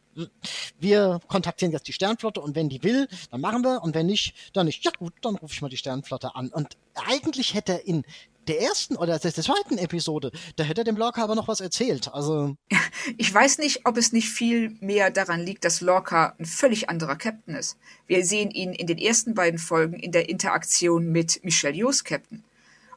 [0.79, 4.35] Wir kontaktieren jetzt die Sternflotte und wenn die will, dann machen wir und wenn nicht,
[4.53, 4.85] dann nicht.
[4.85, 6.49] Ja gut, dann rufe ich mal die Sternflotte an.
[6.49, 8.05] Und eigentlich hätte er in
[8.49, 12.13] der ersten oder der zweiten Episode, da hätte er dem Lorca aber noch was erzählt.
[12.13, 12.57] Also
[13.17, 17.17] ich weiß nicht, ob es nicht viel mehr daran liegt, dass Lorca ein völlig anderer
[17.17, 17.77] Captain ist.
[18.07, 22.45] Wir sehen ihn in den ersten beiden Folgen in der Interaktion mit Michelle Yeohs Captain.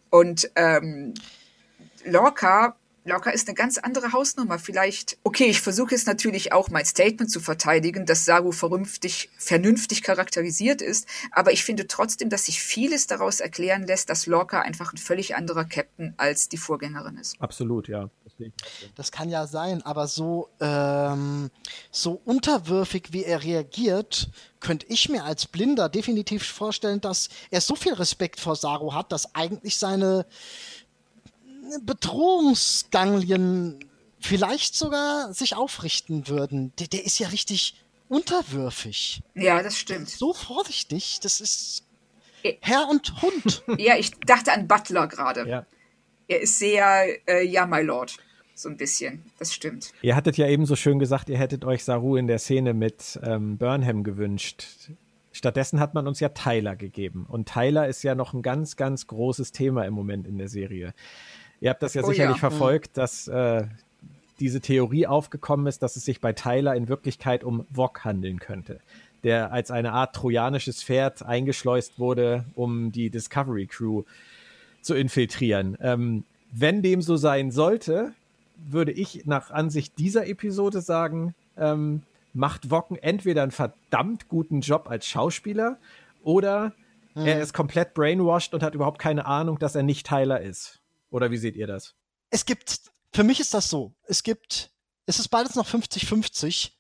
[0.10, 1.14] Und ähm,
[2.06, 4.58] Lorca Locker ist eine ganz andere Hausnummer.
[4.58, 10.02] Vielleicht, okay, ich versuche jetzt natürlich auch mein Statement zu verteidigen, dass Saru vernünftig, vernünftig
[10.02, 14.92] charakterisiert ist, aber ich finde trotzdem, dass sich vieles daraus erklären lässt, dass Lorca einfach
[14.92, 17.40] ein völlig anderer Captain als die Vorgängerin ist.
[17.40, 18.10] Absolut, ja.
[18.96, 21.52] Das kann ja sein, aber so, ähm,
[21.92, 27.76] so unterwürfig, wie er reagiert, könnte ich mir als Blinder definitiv vorstellen, dass er so
[27.76, 30.26] viel Respekt vor Saru hat, dass eigentlich seine
[31.82, 33.80] Bedrohungsganglien
[34.20, 36.74] vielleicht sogar sich aufrichten würden.
[36.80, 37.76] Der, der ist ja richtig
[38.08, 39.22] unterwürfig.
[39.34, 40.10] Ja, das stimmt.
[40.10, 41.84] So vorsichtig, das ist
[42.62, 43.64] Herr und Hund.
[43.80, 45.48] Ja, ich dachte an Butler gerade.
[45.48, 45.66] Ja.
[46.28, 48.18] Er ist sehr, äh, ja, my lord.
[48.54, 49.26] So ein bisschen.
[49.38, 49.92] Das stimmt.
[50.02, 53.20] Ihr hattet ja eben so schön gesagt, ihr hättet euch Saru in der Szene mit
[53.22, 54.66] ähm, Burnham gewünscht.
[55.34, 57.26] Stattdessen hat man uns ja Tyler gegeben.
[57.28, 60.94] Und Tyler ist ja noch ein ganz, ganz großes Thema im Moment in der Serie.
[61.66, 62.50] Ihr habt das ja oh, sicherlich ja.
[62.52, 63.64] verfolgt, dass äh,
[64.40, 68.82] diese Theorie aufgekommen ist, dass es sich bei Tyler in Wirklichkeit um Wok handeln könnte,
[69.24, 74.04] der als eine Art trojanisches Pferd eingeschleust wurde, um die Discovery Crew
[74.84, 75.76] zu infiltrieren.
[75.82, 78.14] Ähm, wenn dem so sein sollte,
[78.70, 82.04] würde ich nach Ansicht dieser Episode sagen, ähm,
[82.36, 85.80] macht Wocken entweder einen verdammt guten Job als Schauspieler
[86.24, 86.74] oder
[87.16, 87.26] hm.
[87.26, 90.80] er ist komplett brainwashed und hat überhaupt keine Ahnung, dass er nicht Tyler ist.
[91.16, 91.96] Oder wie seht ihr das?
[92.36, 94.74] es gibt, für mich ist das so, es gibt,
[95.06, 96.72] es ist beides noch 50-50.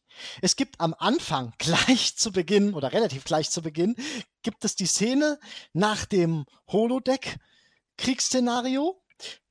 [0.41, 3.95] Es gibt am Anfang, gleich zu Beginn oder relativ gleich zu Beginn,
[4.43, 5.39] gibt es die Szene
[5.74, 9.02] nach dem Holodeck-Kriegsszenario,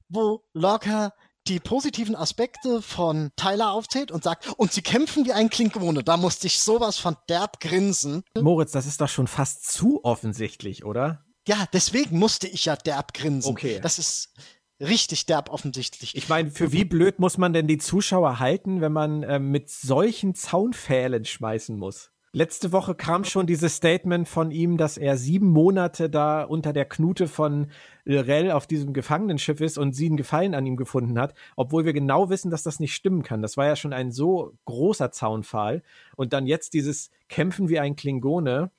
[0.08, 1.14] wo Lorca
[1.46, 6.02] die positiven Aspekte von Tyler aufzählt und sagt, und sie kämpfen wie ein Klingone.
[6.02, 8.24] Da musste ich sowas von derb grinsen.
[8.38, 11.22] Moritz, das ist doch schon fast zu offensichtlich, oder?
[11.46, 13.50] Ja, deswegen musste ich ja derb grinsen.
[13.50, 13.78] Okay.
[13.80, 14.32] Das ist
[14.80, 16.16] richtig derb offensichtlich.
[16.16, 19.70] Ich meine, für wie blöd muss man denn die Zuschauer halten, wenn man äh, mit
[19.70, 22.10] solchen Zaunpfählen schmeißen muss?
[22.36, 26.84] Letzte Woche kam schon dieses Statement von ihm, dass er sieben Monate da unter der
[26.84, 27.68] Knute von
[28.04, 31.92] Lirel auf diesem Gefangenenschiff ist und sie einen Gefallen an ihm gefunden hat, obwohl wir
[31.92, 33.40] genau wissen, dass das nicht stimmen kann.
[33.40, 35.84] Das war ja schon ein so großer Zaunpfahl.
[36.16, 38.72] Und dann jetzt dieses Kämpfen wie ein Klingone.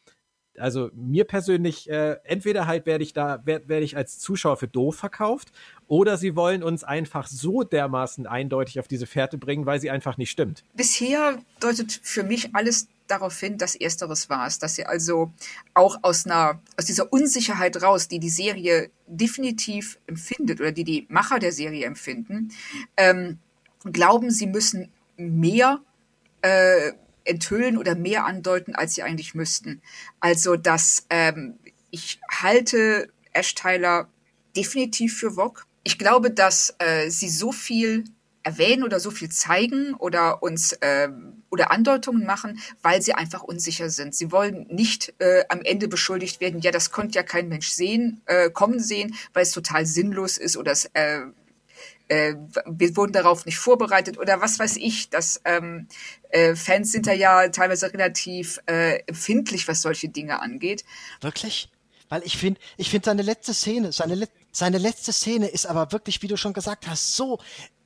[0.58, 4.67] Also mir persönlich, äh, entweder halt werde ich da, werde werd ich als Zuschauer für
[4.67, 5.53] doof verkauft,
[5.88, 10.17] oder sie wollen uns einfach so dermaßen eindeutig auf diese Fährte bringen, weil sie einfach
[10.17, 10.63] nicht stimmt.
[10.74, 15.32] Bisher deutet für mich alles darauf hin, dass ersteres war es, dass sie also
[15.74, 21.06] auch aus einer aus dieser Unsicherheit raus, die die Serie definitiv empfindet oder die die
[21.10, 22.52] Macher der Serie empfinden,
[22.98, 23.38] ähm,
[23.84, 25.82] glauben, sie müssen mehr
[26.41, 26.93] äh,
[27.26, 29.82] enthüllen oder mehr andeuten, als sie eigentlich müssten.
[30.19, 31.58] Also dass ähm,
[31.91, 34.08] ich halte Ash Tyler
[34.56, 35.67] definitiv für Wok.
[35.86, 38.06] Ich glaube, dass äh, sie so viel
[38.41, 43.91] erwähnen oder so viel zeigen oder uns ähm, oder Andeutungen machen, weil sie einfach unsicher
[43.91, 44.15] sind.
[44.15, 48.21] Sie wollen nicht äh, am Ende beschuldigt werden, ja, das konnte ja kein Mensch sehen,
[48.26, 51.21] äh, kommen sehen, weil es total sinnlos ist oder es, äh,
[52.08, 52.34] äh,
[52.65, 55.10] wir wurden darauf nicht vorbereitet oder was weiß ich.
[55.12, 55.88] dass ähm,
[56.30, 60.84] äh, Fans sind da ja teilweise relativ äh, empfindlich, was solche Dinge angeht.
[61.21, 61.69] Wirklich?
[62.10, 65.91] Weil ich finde, ich finde seine letzte Szene, seine, le seine letzte Szene ist aber
[65.91, 67.39] wirklich, wie du schon gesagt hast, so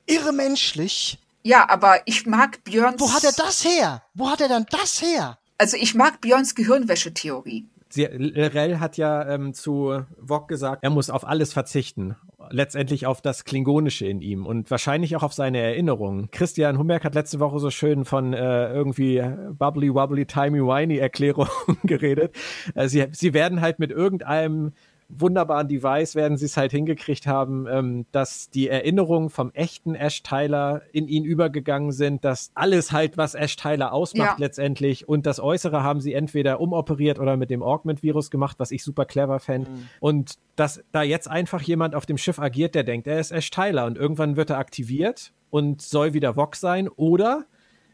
[0.06, 1.18] irremenschlich.
[1.42, 3.00] Ja, aber ich mag Björns.
[3.00, 4.02] Wo hat er das her?
[4.14, 5.38] Wo hat er dann das her?
[5.58, 7.66] Also ich mag Björns Gehirnwäschetheorie.
[7.96, 12.16] Lorel hat ja ähm, zu Wok gesagt, er muss auf alles verzichten.
[12.50, 16.30] Letztendlich auf das Klingonische in ihm und wahrscheinlich auch auf seine Erinnerungen.
[16.30, 19.22] Christian Humberg hat letzte Woche so schön von äh, irgendwie
[19.58, 21.50] bubbly wobbly timey wimey Erklärungen
[21.82, 22.34] geredet.
[22.74, 24.72] Äh, sie, sie werden halt mit irgendeinem
[25.16, 30.22] wunderbaren Device werden sie es halt hingekriegt haben, ähm, dass die Erinnerungen vom echten Ash
[30.22, 34.44] Tyler in ihn übergegangen sind, dass alles halt, was Ash Tyler ausmacht ja.
[34.44, 38.82] letztendlich und das Äußere haben sie entweder umoperiert oder mit dem Augment-Virus gemacht, was ich
[38.82, 39.70] super clever fände.
[39.70, 39.88] Mhm.
[40.00, 43.50] Und dass da jetzt einfach jemand auf dem Schiff agiert, der denkt, er ist Ash
[43.50, 47.46] Tyler und irgendwann wird er aktiviert und soll wieder Vox sein oder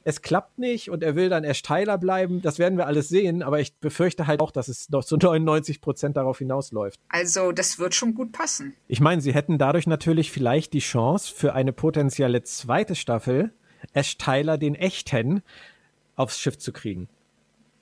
[0.06, 2.40] es klappt nicht und er will dann erst Teiler bleiben.
[2.40, 5.80] Das werden wir alles sehen, aber ich befürchte halt auch, dass es noch zu 99
[5.80, 7.00] Prozent darauf hinausläuft.
[7.08, 8.74] Also, das wird schon gut passen.
[8.86, 13.52] Ich meine, sie hätten dadurch natürlich vielleicht die Chance für eine potenzielle zweite Staffel,
[13.94, 15.42] Ash Tyler den echten
[16.14, 17.08] aufs Schiff zu kriegen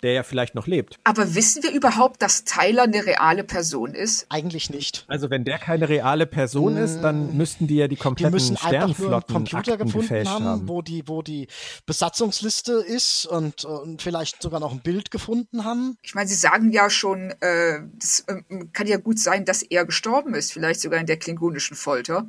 [0.04, 0.98] der ja vielleicht noch lebt.
[1.02, 4.26] Aber wissen wir überhaupt, dass Tyler eine reale Person ist?
[4.28, 5.04] Eigentlich nicht.
[5.08, 8.56] Also wenn der keine reale Person ist, dann müssten die ja die kompletten die müssen
[8.56, 11.48] Sternflotten Computer gefunden haben, haben, wo die wo die
[11.86, 15.96] Besatzungsliste ist und, und vielleicht sogar noch ein Bild gefunden haben.
[16.02, 19.86] Ich meine, sie sagen ja schon, äh, das äh, kann ja gut sein, dass er
[19.86, 22.26] gestorben ist, vielleicht sogar in der klingonischen Folter.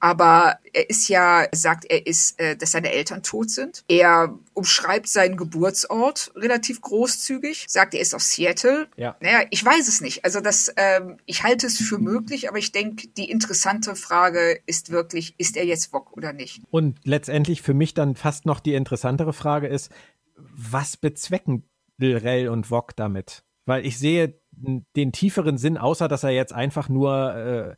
[0.00, 3.84] Aber er ist ja, sagt er ist, äh, dass seine Eltern tot sind.
[3.88, 8.88] Er umschreibt seinen Geburtsort relativ großzügig, sagt, er ist aus Seattle.
[8.96, 9.16] Ja.
[9.20, 10.24] Naja, ich weiß es nicht.
[10.24, 14.90] Also das, ähm, ich halte es für möglich, aber ich denke, die interessante Frage ist
[14.90, 16.62] wirklich, ist er jetzt Wok oder nicht?
[16.70, 19.90] Und letztendlich für mich dann fast noch die interessantere Frage ist,
[20.36, 21.64] was bezwecken
[21.96, 23.42] Lil und Wok damit?
[23.64, 24.40] Weil ich sehe
[24.96, 27.76] den tieferen Sinn, außer dass er jetzt einfach nur äh,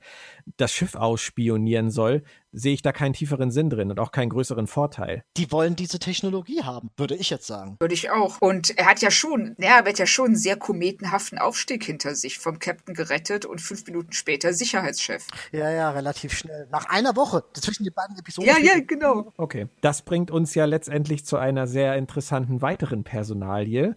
[0.57, 4.66] das Schiff ausspionieren soll, sehe ich da keinen tieferen Sinn drin und auch keinen größeren
[4.66, 5.23] Vorteil.
[5.37, 7.77] Die wollen diese Technologie haben, würde ich jetzt sagen.
[7.81, 8.40] Würde ich auch.
[8.40, 12.14] Und er hat ja schon, ja, er wird ja schon einen sehr kometenhaften Aufstieg hinter
[12.14, 15.27] sich, vom Captain gerettet und fünf Minuten später Sicherheitschef.
[15.53, 16.66] Ja, ja, relativ schnell.
[16.71, 18.49] Nach einer Woche zwischen den beiden Episoden.
[18.49, 19.33] Ja, ja, genau.
[19.37, 19.69] Okay.
[19.81, 23.95] Das bringt uns ja letztendlich zu einer sehr interessanten weiteren Personalie,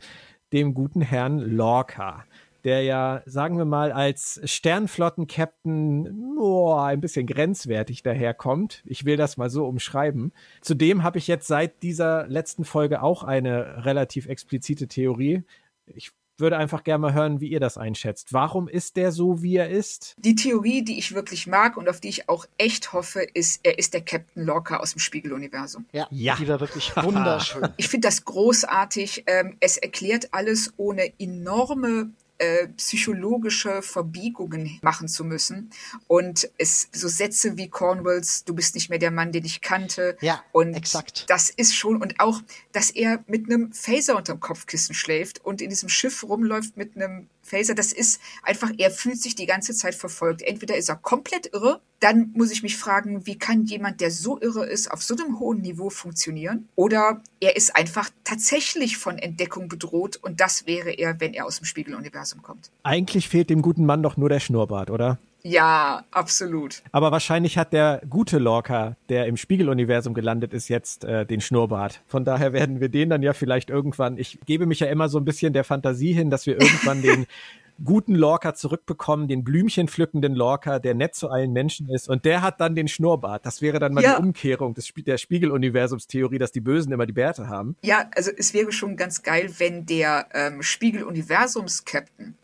[0.52, 2.26] dem guten Herrn Lorca
[2.64, 8.84] der ja, sagen wir mal, als Sternflotten-Captain oh, ein bisschen grenzwertig daherkommt.
[8.86, 10.32] Ich will das mal so umschreiben.
[10.62, 15.44] Zudem habe ich jetzt seit dieser letzten Folge auch eine relativ explizite Theorie.
[15.86, 18.34] Ich würde einfach gerne mal hören, wie ihr das einschätzt.
[18.34, 20.16] Warum ist der so, wie er ist?
[20.18, 23.78] Die Theorie, die ich wirklich mag und auf die ich auch echt hoffe, ist, er
[23.78, 25.86] ist der Captain Locker aus dem Spiegeluniversum.
[25.92, 26.36] Ja, ja.
[26.36, 27.70] die war wirklich wunderschön.
[27.78, 29.24] ich finde das großartig.
[29.28, 32.10] Ähm, es erklärt alles ohne enorme
[32.44, 35.70] äh, psychologische Verbiegungen machen zu müssen.
[36.08, 40.18] Und es so Sätze wie Cornwalls, du bist nicht mehr der Mann, den ich kannte.
[40.20, 41.26] Ja, und exakt.
[41.30, 42.42] Das ist schon, und auch,
[42.74, 47.30] dass er mit einem Phaser unterm Kopfkissen schläft und in diesem Schiff rumläuft mit einem
[47.44, 50.42] Phaser, das ist einfach, er fühlt sich die ganze Zeit verfolgt.
[50.42, 54.40] Entweder ist er komplett irre, dann muss ich mich fragen, wie kann jemand, der so
[54.42, 56.68] irre ist, auf so einem hohen Niveau funktionieren?
[56.76, 61.58] Oder er ist einfach tatsächlich von Entdeckung bedroht und das wäre er, wenn er aus
[61.58, 62.72] dem Spiegeluniversum kommt.
[62.84, 65.20] Eigentlich fehlt dem guten Mann doch nur der Schnurrbart, oder?
[65.46, 66.82] Ja, absolut.
[66.94, 72.02] Aber wahrscheinlich hat der gute Lorca, der im Spiegeluniversum gelandet ist, jetzt äh, den Schnurrbart.
[72.08, 75.18] Von daher werden wir den dann ja vielleicht irgendwann, ich gebe mich ja immer so
[75.18, 77.26] ein bisschen der Fantasie hin, dass wir irgendwann den
[77.84, 82.42] guten Lorca zurückbekommen, den Blümchen pflückenden Lorca, der nett zu allen Menschen ist und der
[82.42, 83.46] hat dann den Schnurrbart.
[83.46, 84.16] Das wäre dann mal Ja.
[84.16, 87.76] die Umkehrung des, der Spiegeluniversumstheorie, dass die Bösen immer die Bärte haben.
[87.84, 92.36] Ja, also es wäre schon ganz geil, wenn der ähm, Spiegel-Universums-Captain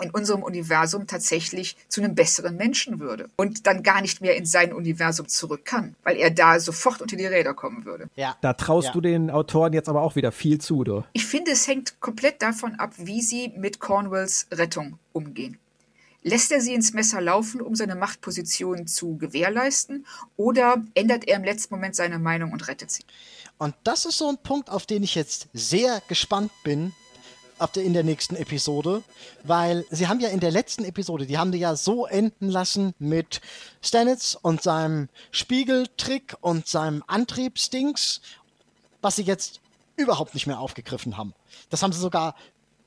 [0.00, 4.46] in unserem Universum tatsächlich zu einem besseren Menschen würde und dann gar nicht mehr in
[4.46, 8.08] sein Universum zurück kann, weil er da sofort unter die Räder kommen würde.
[8.16, 8.36] Ja.
[8.40, 8.92] Da traust Ja.
[8.92, 11.04] du den Autoren jetzt aber auch wieder viel zu, du.
[11.12, 15.58] Ich finde, es hängt komplett davon ab, wie sie mit Cornwalls Rettung umgehen.
[16.22, 20.04] Lässt er sie ins Messer laufen, um seine Machtposition zu gewährleisten,
[20.36, 23.04] oder ändert er im letzten Moment seine Meinung und rettet sie?
[23.56, 26.92] Und das ist so ein Punkt, auf den ich jetzt sehr gespannt bin
[27.60, 29.02] auf der, in der nächsten Episode,
[29.44, 32.94] weil sie haben ja in der letzten Episode, die haben die ja so enden lassen
[32.98, 33.40] mit
[33.82, 38.20] Stanitz und seinem Spiegeltrick und seinem Antriebsdings,
[39.02, 39.60] was sie jetzt
[39.96, 41.34] überhaupt nicht mehr aufgegriffen haben.
[41.68, 42.34] Das haben sie sogar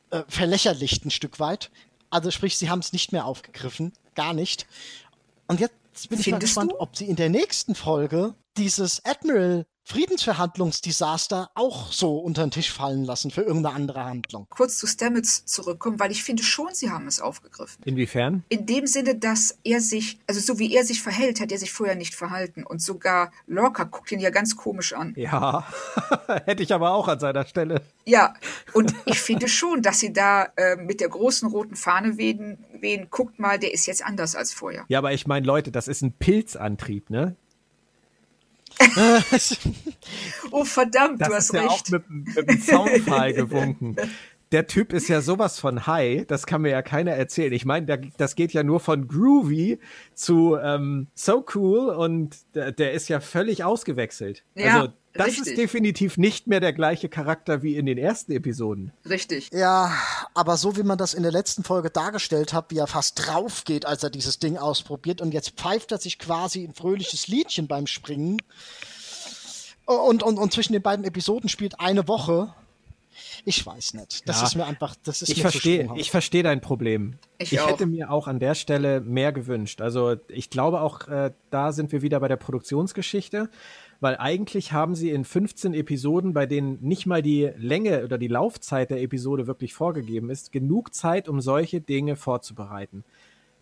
[0.09, 1.69] äh, verlächerlicht ein Stück weit.
[2.09, 4.67] Also sprich, sie haben es nicht mehr aufgegriffen, gar nicht.
[5.47, 5.75] Und jetzt
[6.09, 6.79] bin ich mal gespannt, du?
[6.79, 13.03] ob sie in der nächsten Folge dieses Admiral Friedensverhandlungsdesaster auch so unter den Tisch fallen
[13.03, 14.47] lassen für irgendeine andere Handlung.
[14.49, 17.83] Kurz zu Stamets zurückkommen, weil ich finde schon, sie haben es aufgegriffen.
[17.83, 18.43] Inwiefern?
[18.47, 21.73] In dem Sinne, dass er sich, also so wie er sich verhält, hat er sich
[21.73, 22.63] vorher nicht verhalten.
[22.63, 25.13] Und sogar Lorca guckt ihn ja ganz komisch an.
[25.17, 25.67] Ja,
[26.45, 27.81] hätte ich aber auch an seiner Stelle.
[28.05, 28.33] Ja,
[28.71, 33.07] und ich finde schon, dass sie da äh, mit der großen roten Fahne wehen, wehen,
[33.09, 34.85] guckt mal, der ist jetzt anders als vorher.
[34.89, 37.35] Ja, aber ich meine, Leute, das ist ein Pilzantrieb, ne?
[40.51, 41.71] Oh, verdammt, Das du ist hast ja recht.
[41.71, 43.95] auch mit, mit dem Zaunpfahl gewunken.
[44.51, 47.53] Der Typ ist ja sowas von high, das kann mir ja keiner erzählen.
[47.53, 49.79] Ich meine, das geht ja nur von groovy
[50.13, 54.43] zu ähm, so cool und der, der ist ja völlig ausgewechselt.
[54.53, 55.47] Ja, also das richtig.
[55.47, 58.91] ist definitiv nicht mehr der gleiche Charakter wie in den ersten Episoden.
[59.07, 59.49] Richtig.
[59.53, 59.93] Ja,
[60.33, 63.63] aber so wie man das in der letzten Folge dargestellt hat, wie er fast drauf
[63.63, 67.67] geht, als er dieses Ding ausprobiert und jetzt pfeift er sich quasi ein fröhliches Liedchen
[67.67, 68.41] beim Springen.
[69.85, 72.53] Und, und, und zwischen den beiden Episoden spielt eine Woche.
[73.45, 74.27] Ich weiß nicht.
[74.27, 74.47] Das Ja.
[74.47, 77.19] ist mir einfach, das ist Ich verstehe, ich verstehe dein Problem.
[77.37, 77.67] Ich auch.
[77.67, 79.81] hätte mir auch an der Stelle mehr gewünscht.
[79.81, 83.49] Also ich glaube auch, äh, da sind wir wieder bei der Produktionsgeschichte,
[84.03, 88.27] weil eigentlich haben sie in 15 Episoden, bei denen nicht mal die Länge oder die
[88.27, 93.05] Laufzeit der Episode wirklich vorgegeben ist, genug Zeit, um solche Dinge vorzubereiten.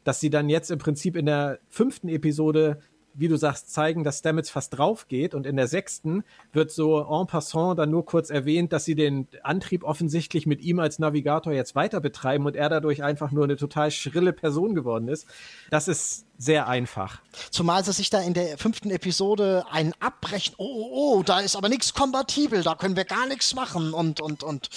[0.03, 2.79] Dass sie dann jetzt im Prinzip in der fünften Episode
[3.13, 6.99] wie du sagst, zeigen, dass Stamets fast drauf geht und in der sechsten wird so
[6.99, 11.53] en passant dann nur kurz erwähnt, dass sie den Antrieb offensichtlich mit ihm als Navigator
[11.53, 15.27] jetzt weiter betreiben und er dadurch einfach nur eine total schrille Person geworden ist.
[15.69, 17.21] Das ist sehr einfach.
[17.51, 20.55] Zumal sie sich da in der fünften Episode einen abbrechen.
[20.57, 23.93] Oh, oh, oh, da ist aber nichts kompatibel, da können wir gar nichts machen.
[23.93, 24.69] Und, und, und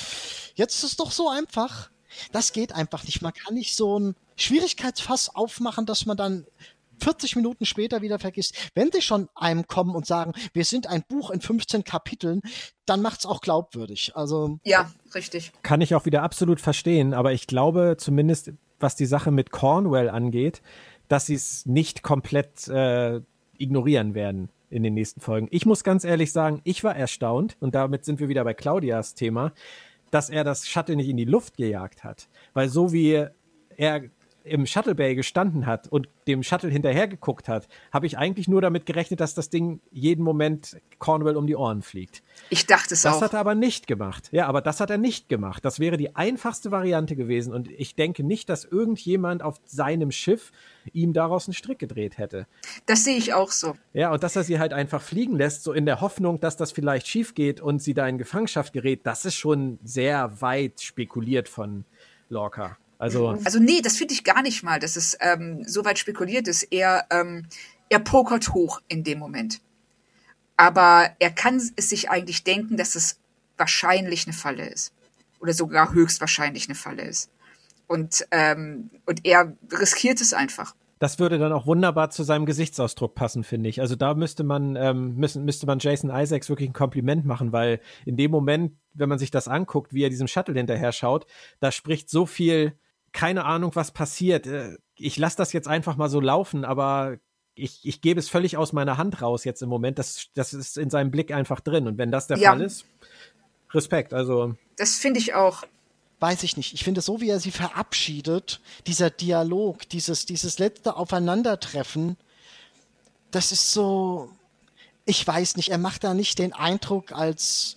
[0.55, 1.91] jetzt ist es doch so einfach.
[2.33, 3.23] Das geht einfach nicht.
[3.23, 6.47] Man kann nicht so ein Schwierigkeitsfass aufmachen, dass man dann
[7.05, 8.71] 40 Minuten später wieder vergisst.
[8.75, 12.41] Wenn die schon einem kommen und sagen, wir sind ein Buch in 15 Kapiteln,
[12.87, 14.13] dann macht's auch glaubwürdig.
[14.15, 15.53] Also, Ja, richtig.
[15.63, 20.09] Kann ich auch wieder absolut verstehen, aber ich glaube zumindest, was die Sache mit Cornwell
[20.09, 20.63] angeht,
[21.09, 23.21] dass sie es nicht komplett äh,
[23.59, 25.49] ignorieren werden in den nächsten Folgen.
[25.51, 29.15] Ich muss ganz ehrlich sagen, ich war erstaunt, und damit sind wir wieder bei Claudias
[29.15, 29.53] Thema,
[30.11, 32.29] dass er das Shuttle nicht in die Luft gejagt hat.
[32.55, 33.27] Weil so wie
[33.77, 34.03] er
[34.45, 38.61] im Shuttle Bay gestanden hat und dem Shuttle hinterher geguckt hat, habe ich eigentlich nur
[38.61, 42.23] damit gerechnet, dass das Ding jeden Moment Cornwell um die Ohren fliegt.
[42.51, 43.23] Ich dachte es Das auch.
[43.23, 44.29] hat er aber nicht gemacht.
[44.33, 45.65] Ja, aber das hat er nicht gemacht.
[45.65, 47.55] Das wäre die einfachste Variante gewesen.
[47.55, 50.53] Und ich denke nicht, dass irgendjemand auf seinem Schiff
[50.93, 52.47] ihm daraus einen Strick gedreht hätte.
[52.85, 53.75] Das sehe ich auch so.
[53.95, 56.71] Ja, und dass er sie halt einfach fliegen lässt, so in der Hoffnung, dass das
[56.71, 61.49] vielleicht schief geht und sie da in Gefangenschaft gerät, das ist schon sehr weit spekuliert
[61.49, 61.87] von
[62.29, 62.77] Lorca.
[63.05, 66.49] Also, Also nee, das finde ich gar nicht mal, dass es ähm, so weit spekuliert
[66.49, 66.63] ist.
[66.73, 67.47] Er, ähm,
[67.91, 69.61] er pokert hoch in dem Moment.
[70.57, 73.19] Aber er kann es sich eigentlich denken, dass es
[73.59, 74.95] wahrscheinlich eine Falle ist.
[75.39, 77.29] Oder sogar höchstwahrscheinlich eine Falle ist.
[77.89, 80.75] Und, ähm, und er riskiert es einfach.
[80.99, 83.83] Das würde dann auch wunderbar zu seinem Gesichtsausdruck passen, finde ich.
[83.83, 87.81] Also da müsste man, ähm, müssen, müsste man Jason Isaacs wirklich ein Kompliment machen, weil
[88.07, 91.27] in dem Moment, wenn man sich das anguckt, wie er diesem Shuttle hinterher schaut,
[91.61, 92.79] da spricht so viel,
[93.15, 94.47] keine Ahnung, was passiert.
[94.47, 97.17] Äh, ich lasse das jetzt einfach mal so laufen, aber
[97.55, 99.99] ich, ich gebe es völlig aus meiner Hand raus jetzt im Moment.
[99.99, 101.87] Das, das ist in seinem Blick einfach drin.
[101.87, 102.51] Und wenn das der ja.
[102.51, 102.85] Fall ist,
[103.73, 104.13] Respekt.
[104.13, 104.55] Also.
[104.77, 105.65] Das finde ich auch
[106.21, 106.73] weiß ich nicht.
[106.73, 112.17] Ich finde, so wie er sie verabschiedet, dieser Dialog, dieses, dieses letzte Aufeinandertreffen,
[113.31, 114.31] das ist so,
[115.05, 117.77] ich weiß nicht, er macht da nicht den Eindruck, als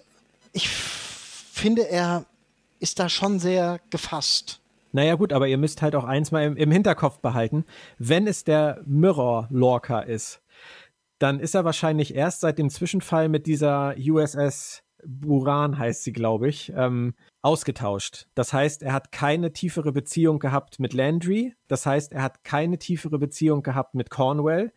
[0.54, 2.26] ich finde, er
[2.80, 4.62] ist da schon sehr gefasst.
[4.98, 7.66] Naja gut, aber ihr müsst halt auch eins mal im, im Hinterkopf behalten.
[8.00, 10.42] Wenn es der Mirror Lorca ist,
[11.20, 16.50] dann ist er wahrscheinlich erst seit dem Zwischenfall mit dieser USS Buran heißt sie, glaube
[16.50, 18.26] ich, ähm, ausgetauscht.
[18.34, 21.54] Das heißt, er hat keine tiefere Beziehung gehabt mit Landry.
[21.68, 24.74] Das heißt, er hat keine tiefere Beziehung gehabt mit Cornwell.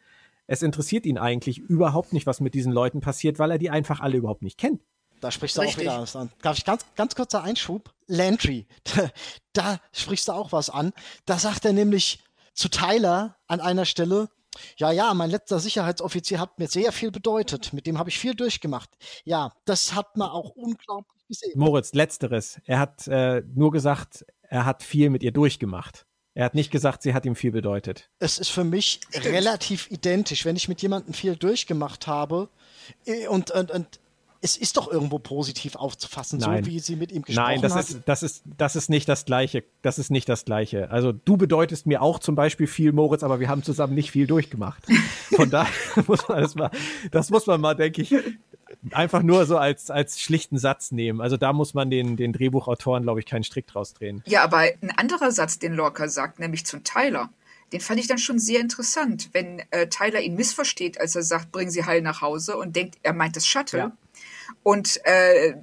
[0.47, 4.01] Es interessiert ihn eigentlich überhaupt nicht, was mit diesen Leuten passiert, weil er die einfach
[4.01, 4.83] alle überhaupt nicht kennt.
[5.21, 5.89] Da sprichst du Richtig.
[5.89, 6.31] auch wieder was an.
[6.43, 7.93] Darf ich ganz, ganz kurzer Einschub?
[8.07, 9.11] Landry, da,
[9.53, 10.93] da sprichst du auch was an.
[11.27, 12.21] Da sagt er nämlich
[12.55, 14.29] zu Tyler an einer Stelle,
[14.77, 17.73] ja, ja, mein letzter Sicherheitsoffizier hat mir sehr viel bedeutet.
[17.73, 18.91] Mit dem habe ich viel durchgemacht.
[19.25, 21.59] Ja, das hat man auch unglaublich gesehen.
[21.59, 22.61] Moritz, letzteres.
[22.64, 26.07] Er hat äh, nur gesagt, er hat viel mit ihr durchgemacht.
[26.35, 28.09] Er hat nicht gesagt, sie hat ihm viel bedeutet.
[28.18, 32.49] Es ist für mich relativ identisch, wenn ich mit jemandem viel durchgemacht habe
[33.05, 34.01] äh, und, und, und
[34.43, 36.64] es ist doch irgendwo positiv aufzufassen, Nein.
[36.64, 37.91] so wie sie mit ihm gesprochen Nein, das hat.
[37.91, 39.64] ist, das ist, das ist nicht das Gleiche.
[39.82, 40.91] Das ist nicht das Gleiche.
[40.91, 44.26] Also du bedeutest mir auch zum Beispiel viel, Moritz, aber wir haben zusammen nicht viel
[44.26, 44.82] durchgemacht.
[45.34, 45.72] Von daher
[46.07, 46.70] muss man das mal,
[47.11, 48.14] das muss man mal, denke ich,
[48.93, 51.20] einfach nur so als, als schlichten Satz nehmen.
[51.20, 54.22] Also da muss man den, den Drehbuchautoren, glaube ich, keinen Strick draus drehen.
[54.26, 57.28] Ja, aber ein anderer Satz, den Lorca sagt, nämlich zum Tyler,
[57.72, 61.53] den fand ich dann schon sehr interessant, wenn äh, Tyler ihn missversteht, als er sagt,
[61.53, 63.78] bringen Sie heil nach Hause und denkt, er meint das Shuttle.
[63.78, 63.93] Ja.
[64.62, 65.55] Und äh,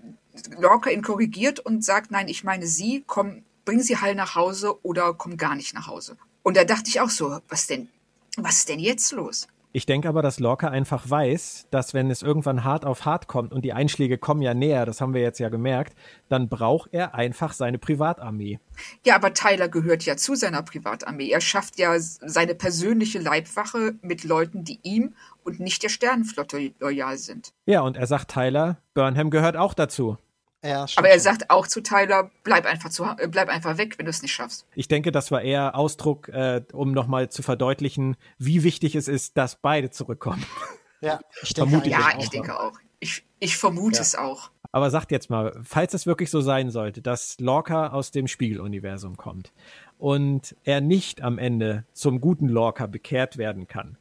[0.57, 4.83] Lorca ihn korrigiert und sagt, nein, ich meine Sie, komm, bring Sie heil nach Hause
[4.83, 6.17] oder komm gar nicht nach Hause.
[6.43, 7.89] Und da dachte ich auch so, was denn,
[8.37, 9.47] was ist denn jetzt los?
[9.73, 13.53] Ich denke aber, dass Lorca einfach weiß, dass wenn es irgendwann hart auf hart kommt
[13.53, 15.95] und die Einschläge kommen ja näher, das haben wir jetzt ja gemerkt,
[16.29, 18.59] dann braucht er einfach seine Privatarmee.
[19.05, 21.29] Ja, aber Tyler gehört ja zu seiner Privatarmee.
[21.29, 25.13] Er schafft ja seine persönliche Leibwache mit Leuten, die ihm
[25.47, 27.53] und nicht der Sternenflotte loyal sind.
[27.65, 30.17] Ja, und er sagt Tyler, Burnham gehört auch dazu.
[30.63, 34.05] Ja, Aber er sagt auch zu Tyler, bleib einfach, zu, äh, bleib einfach weg, wenn
[34.05, 34.65] du es nicht schaffst.
[34.75, 39.37] Ich denke, das war eher Ausdruck, äh, um nochmal zu verdeutlichen, wie wichtig es ist,
[39.37, 40.45] dass beide zurückkommen.
[40.99, 42.73] Ja, ich denke, Vermute ja, ich, ich denke auch.
[42.99, 44.01] Ich, ich vermute ja.
[44.01, 44.49] es auch.
[44.71, 49.15] Aber sagt jetzt mal, falls es wirklich so sein sollte, dass Lorca aus dem Spiegeluniversum
[49.15, 49.53] kommt
[49.99, 53.97] und er nicht am Ende zum guten Lorca bekehrt werden kann,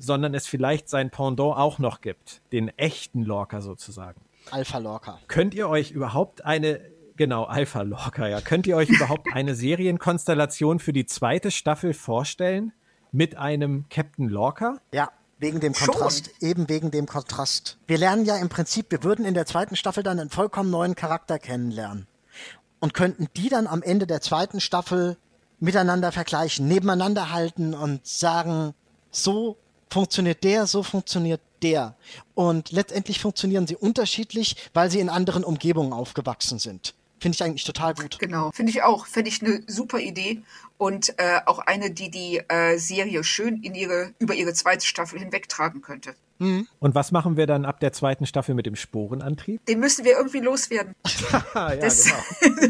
[0.00, 4.20] sondern es vielleicht sein Pendant auch noch gibt, den echten Lorca sozusagen
[4.50, 5.18] Alpha Lorca.
[5.28, 6.80] Könnt ihr euch überhaupt eine,
[7.16, 12.72] genau, Alpha Lorca, ja, könnt ihr euch überhaupt eine Serienkonstellation für die zweite Staffel vorstellen
[13.12, 14.78] mit einem Captain Lorca?
[14.92, 15.10] Ja.
[15.38, 16.50] Wegen dem Kontrast, Schon.
[16.50, 17.78] eben wegen dem Kontrast.
[17.86, 20.94] Wir lernen ja im Prinzip, wir würden in der zweiten Staffel dann einen vollkommen neuen
[20.94, 22.06] Charakter kennenlernen.
[22.78, 25.16] Und könnten die dann am Ende der zweiten Staffel
[25.58, 28.74] miteinander vergleichen, nebeneinander halten und sagen,
[29.10, 29.56] so
[29.90, 31.94] funktioniert der, so funktioniert der.
[32.34, 36.94] Und letztendlich funktionieren sie unterschiedlich, weil sie in anderen Umgebungen aufgewachsen sind.
[37.18, 38.18] Finde ich eigentlich total gut.
[38.18, 39.06] Genau, finde ich auch.
[39.06, 40.42] Finde ich eine super Idee
[40.80, 45.18] und äh, auch eine, die die äh, Serie schön in ihre, über ihre zweite Staffel
[45.18, 46.14] hinwegtragen könnte.
[46.40, 46.66] Mhm.
[46.78, 49.64] Und was machen wir dann ab der zweiten Staffel mit dem Sporenantrieb?
[49.66, 50.94] Den müssen wir irgendwie loswerden.
[51.54, 52.10] ja, das
[52.40, 52.66] genau.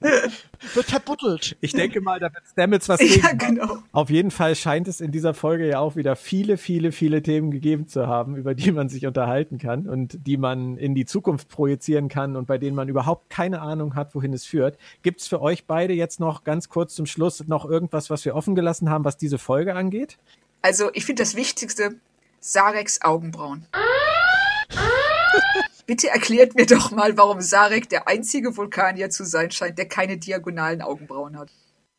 [0.74, 1.56] wird verbuddelt.
[1.60, 3.20] Ich denke mal, da wird Stamets was geben.
[3.20, 3.78] Ja, genau.
[3.90, 7.50] Auf jeden Fall scheint es in dieser Folge ja auch wieder viele, viele, viele Themen
[7.50, 11.48] gegeben zu haben, über die man sich unterhalten kann und die man in die Zukunft
[11.48, 14.78] projizieren kann und bei denen man überhaupt keine Ahnung hat, wohin es führt.
[15.02, 18.34] Gibt es für euch beide jetzt noch ganz kurz zum Schluss noch irgendwas, was wir
[18.34, 20.18] offen gelassen haben, was diese Folge angeht?
[20.62, 21.96] Also ich finde das Wichtigste,
[22.40, 23.66] Sareks Augenbrauen.
[25.86, 30.18] Bitte erklärt mir doch mal, warum Sarek der einzige Vulkanier zu sein scheint, der keine
[30.18, 31.50] diagonalen Augenbrauen hat.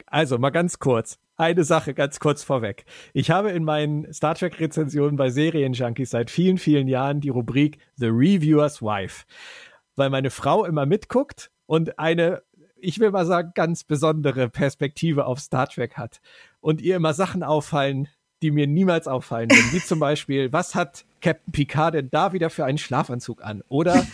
[0.05, 1.17] Also mal ganz kurz.
[1.35, 2.85] Eine Sache ganz kurz vorweg.
[3.13, 7.79] Ich habe in meinen Star Trek Rezensionen bei Serienjunkies seit vielen, vielen Jahren die Rubrik
[7.97, 9.25] The Reviewer's Wife.
[9.95, 12.43] Weil meine Frau immer mitguckt und eine,
[12.83, 16.19] ich will mal sagen, ganz besondere Perspektive auf Star Trek hat.
[16.59, 18.09] Und ihr immer Sachen auffallen,
[18.41, 19.71] die mir niemals auffallen würden.
[19.71, 23.63] Wie zum Beispiel, was hat Captain Picard denn da wieder für einen Schlafanzug an?
[23.69, 24.05] Oder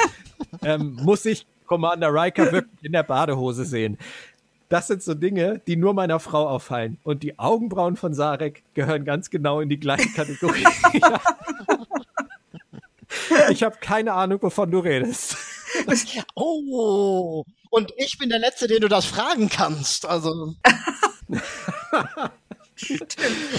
[0.63, 3.97] ähm, muss ich Commander Riker wirklich in der Badehose sehen?
[4.69, 6.99] Das sind so Dinge, die nur meiner Frau auffallen.
[7.03, 10.63] Und die Augenbrauen von Sarek gehören ganz genau in die gleiche Kategorie.
[13.49, 15.48] ich habe keine Ahnung, wovon du redest.
[16.35, 20.05] Oh, und ich bin der Letzte, den du das fragen kannst.
[20.05, 20.55] Also.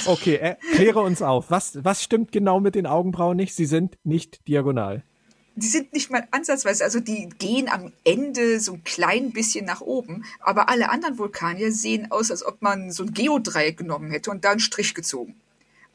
[0.06, 1.50] okay, erkläre uns auf.
[1.50, 3.54] Was, was stimmt genau mit den Augenbrauen nicht?
[3.54, 5.04] Sie sind nicht diagonal.
[5.56, 9.80] Die sind nicht mal ansatzweise, also die gehen am Ende so ein klein bisschen nach
[9.80, 14.30] oben, aber alle anderen Vulkanier sehen aus, als ob man so ein Geodreieck genommen hätte
[14.30, 15.39] und da einen Strich gezogen.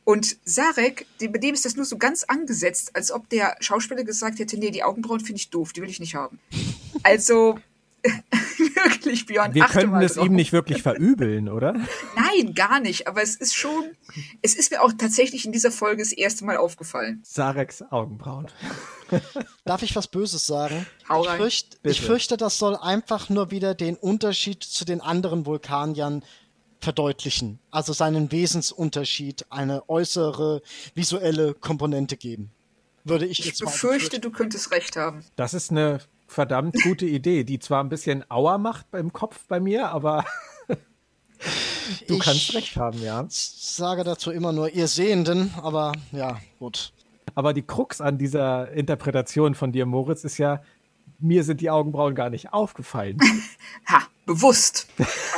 [0.06, 4.40] Und Sarek, bei dem ist das nur so ganz angesetzt, als ob der Schauspieler gesagt
[4.40, 6.40] hätte, nee, die Augenbrauen finde ich doof, die will ich nicht haben.
[7.04, 7.60] Also
[8.76, 9.54] wirklich, Björn.
[9.54, 11.74] Wir könnten es ihm nicht wirklich verübeln, oder?
[12.16, 13.08] Nein, gar nicht.
[13.08, 13.96] Aber es ist schon,
[14.44, 17.22] es ist mir auch tatsächlich in dieser Folge das erste Mal aufgefallen.
[17.24, 18.48] Sareks Augenbrauen.
[19.66, 20.86] Darf ich was Böses sagen?
[21.10, 21.34] Hau rein.
[21.34, 26.24] Ich, fürcht, ich fürchte, das soll einfach nur wieder den Unterschied zu den anderen Vulkaniern
[26.86, 27.60] verdeutlichen.
[27.72, 30.62] Also seinen Wesensunterschied, eine äußere
[30.94, 32.52] visuelle Komponente geben.
[33.04, 35.26] Würde ich, ich jetzt befürchte, du könntest recht haben.
[35.36, 39.60] Das ist eine verdammt gute Idee, die zwar ein bisschen Auer macht beim Kopf bei
[39.60, 40.26] mir, aber
[42.08, 43.26] du ich kannst recht haben, ja.
[43.30, 46.94] sage dazu immer nur ihr Sehenden, aber ja, gut.
[47.34, 50.62] Aber die Krux an dieser Interpretation von dir, Moritz, ist ja,
[51.20, 53.18] mir sind die Augenbrauen gar nicht aufgefallen.
[53.88, 54.88] ha, bewusst.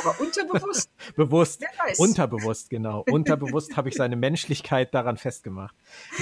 [0.00, 0.90] Aber unterbewusst?
[1.16, 1.64] Bewusst.
[1.96, 3.04] Unterbewusst, genau.
[3.10, 5.74] Unterbewusst habe ich seine Menschlichkeit daran festgemacht.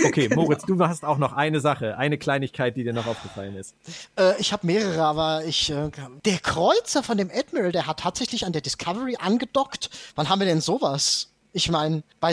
[0.05, 3.75] Okay, Moritz, du hast auch noch eine Sache, eine Kleinigkeit, die dir noch aufgefallen ist.
[4.17, 5.71] Äh, ich habe mehrere, aber ich.
[5.71, 5.91] Äh,
[6.25, 9.91] der Kreuzer von dem Admiral, der hat tatsächlich an der Discovery angedockt.
[10.15, 11.33] Wann haben wir denn sowas?
[11.53, 12.33] Ich meine, äh,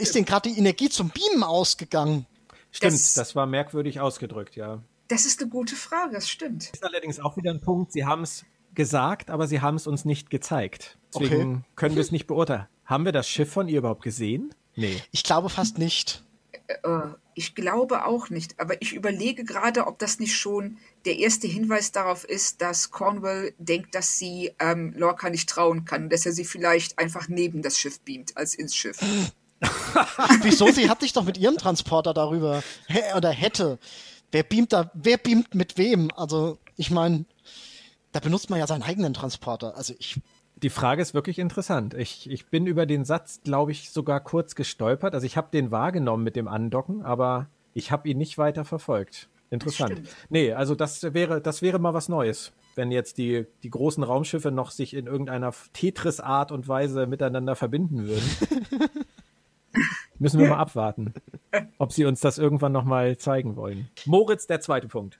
[0.00, 2.26] ist denn gerade die Energie zum Beamen ausgegangen?
[2.72, 4.82] Stimmt, das, das war merkwürdig ausgedrückt, ja.
[5.12, 6.70] Das ist eine gute Frage, das stimmt.
[6.70, 7.92] Das ist allerdings auch wieder ein Punkt.
[7.92, 10.96] Sie haben es gesagt, aber sie haben es uns nicht gezeigt.
[11.14, 11.64] Deswegen okay.
[11.76, 12.66] können wir es nicht beurteilen.
[12.86, 14.54] Haben wir das Schiff von ihr überhaupt gesehen?
[14.74, 15.02] Nee.
[15.10, 16.24] Ich glaube fast nicht.
[16.66, 21.18] Äh, äh, ich glaube auch nicht, aber ich überlege gerade, ob das nicht schon der
[21.18, 26.24] erste Hinweis darauf ist, dass Cornwall denkt, dass sie ähm, Lorca nicht trauen kann, dass
[26.24, 28.98] er sie vielleicht einfach neben das Schiff beamt, als ins Schiff.
[30.42, 30.68] Wieso?
[30.72, 32.62] Sie hat sich doch mit ihrem Transporter darüber
[33.14, 33.78] oder hätte
[34.32, 36.10] wer beamt da, wer beamt mit wem?
[36.16, 37.24] Also, ich meine,
[38.12, 39.76] da benutzt man ja seinen eigenen Transporter.
[39.76, 40.20] Also ich.
[40.62, 41.94] Die Frage ist wirklich interessant.
[41.94, 45.12] Ich, ich bin über den Satz, glaube ich, sogar kurz gestolpert.
[45.12, 49.28] Also ich habe den wahrgenommen mit dem Andocken, aber ich habe ihn nicht weiter verfolgt.
[49.50, 49.92] Interessant.
[49.92, 50.08] Stimmt.
[50.28, 54.52] Nee, also das wäre, das wäre mal was Neues, wenn jetzt die, die großen Raumschiffe
[54.52, 58.30] noch sich in irgendeiner Tetris-Art und Weise miteinander verbinden würden.
[60.22, 61.12] Müssen wir mal abwarten,
[61.78, 63.90] ob sie uns das irgendwann nochmal zeigen wollen.
[64.06, 65.18] Moritz, der zweite Punkt.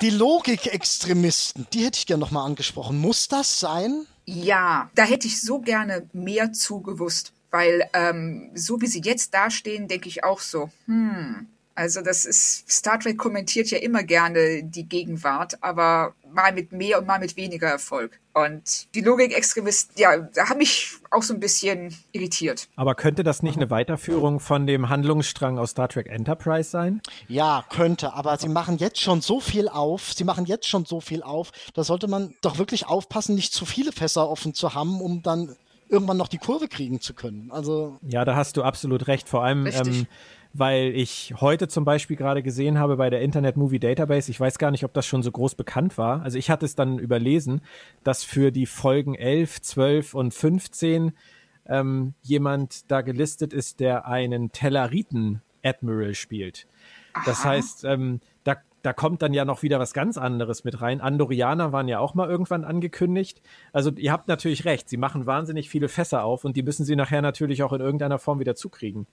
[0.00, 2.96] Die Logikextremisten, die hätte ich gerne nochmal angesprochen.
[2.96, 4.06] Muss das sein?
[4.24, 9.88] Ja, da hätte ich so gerne mehr zugewusst, weil ähm, so wie sie jetzt dastehen,
[9.88, 14.88] denke ich auch so, hm, also das ist, Star Trek kommentiert ja immer gerne die
[14.88, 18.18] Gegenwart, aber mal mit mehr und mal mit weniger Erfolg.
[18.32, 22.68] Und die Logikextremisten, ja, da haben mich auch so ein bisschen irritiert.
[22.76, 27.02] Aber könnte das nicht eine Weiterführung von dem Handlungsstrang aus Star Trek Enterprise sein?
[27.28, 31.02] Ja, könnte, aber sie machen jetzt schon so viel auf, sie machen jetzt schon so
[31.02, 35.02] viel auf, da sollte man doch wirklich aufpassen, nicht zu viele Fässer offen zu haben,
[35.02, 35.56] um dann
[35.88, 37.50] irgendwann noch die Kurve kriegen zu können.
[37.50, 39.28] Also ja, da hast du absolut recht.
[39.28, 40.06] Vor allem ähm,
[40.58, 44.58] weil ich heute zum Beispiel gerade gesehen habe bei der Internet Movie Database, ich weiß
[44.58, 47.60] gar nicht, ob das schon so groß bekannt war, also ich hatte es dann überlesen,
[48.04, 51.12] dass für die Folgen 11, 12 und 15
[51.66, 56.66] ähm, jemand da gelistet ist, der einen Telleriten Admiral spielt.
[57.12, 57.22] Aha.
[57.26, 61.00] Das heißt, ähm, da, da kommt dann ja noch wieder was ganz anderes mit rein.
[61.00, 63.42] Andorianer waren ja auch mal irgendwann angekündigt.
[63.72, 66.96] Also ihr habt natürlich recht, sie machen wahnsinnig viele Fässer auf und die müssen sie
[66.96, 69.06] nachher natürlich auch in irgendeiner Form wieder zukriegen.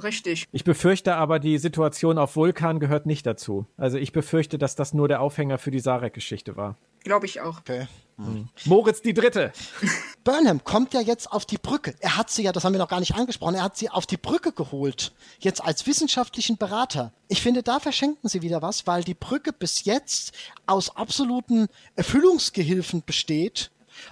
[0.00, 0.46] Richtig.
[0.52, 3.66] Ich befürchte aber, die Situation auf Vulkan gehört nicht dazu.
[3.76, 6.76] Also ich befürchte, dass das nur der Aufhänger für die Sarek-Geschichte war.
[7.04, 7.58] Glaube ich auch.
[7.60, 7.88] Okay.
[8.16, 8.48] Mhm.
[8.64, 9.52] Moritz die Dritte.
[10.24, 11.94] Burnham kommt ja jetzt auf die Brücke.
[12.00, 14.06] Er hat sie ja, das haben wir noch gar nicht angesprochen, er hat sie auf
[14.06, 15.12] die Brücke geholt.
[15.40, 17.12] Jetzt als wissenschaftlichen Berater.
[17.28, 20.32] Ich finde, da verschenken sie wieder was, weil die Brücke bis jetzt
[20.66, 23.70] aus absoluten Erfüllungsgehilfen besteht.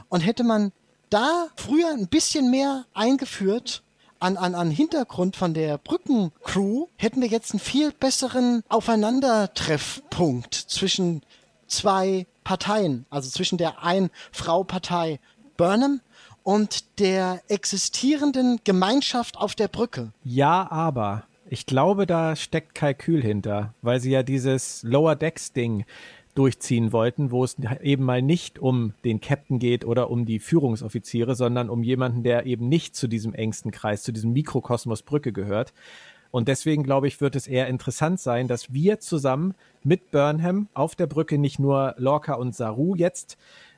[0.09, 0.73] Und hätte man
[1.11, 3.83] da früher ein bisschen mehr eingeführt,
[4.21, 11.23] an, an, an Hintergrund von der Brückencrew hätten wir jetzt einen viel besseren Aufeinandertreffpunkt zwischen
[11.67, 15.19] zwei Parteien, also zwischen der Ein-Frau-Partei
[15.57, 16.01] Burnham
[16.43, 20.13] und der existierenden Gemeinschaft auf der Brücke.
[20.25, 25.85] Ja, aber ich glaube, da steckt Kalkül hinter, weil sie ja dieses Lower Decks Ding
[26.35, 31.35] durchziehen wollten, wo es eben mal nicht um den Captain geht oder um die Führungsoffiziere,
[31.35, 35.73] sondern um jemanden, der eben nicht zu diesem engsten Kreis, zu diesem Mikrokosmos Brücke gehört.
[36.31, 40.95] Und deswegen glaube ich, wird es eher interessant sein, dass wir zusammen mit Burnham auf
[40.95, 43.37] der Brücke nicht nur Lorca und Saru jetzt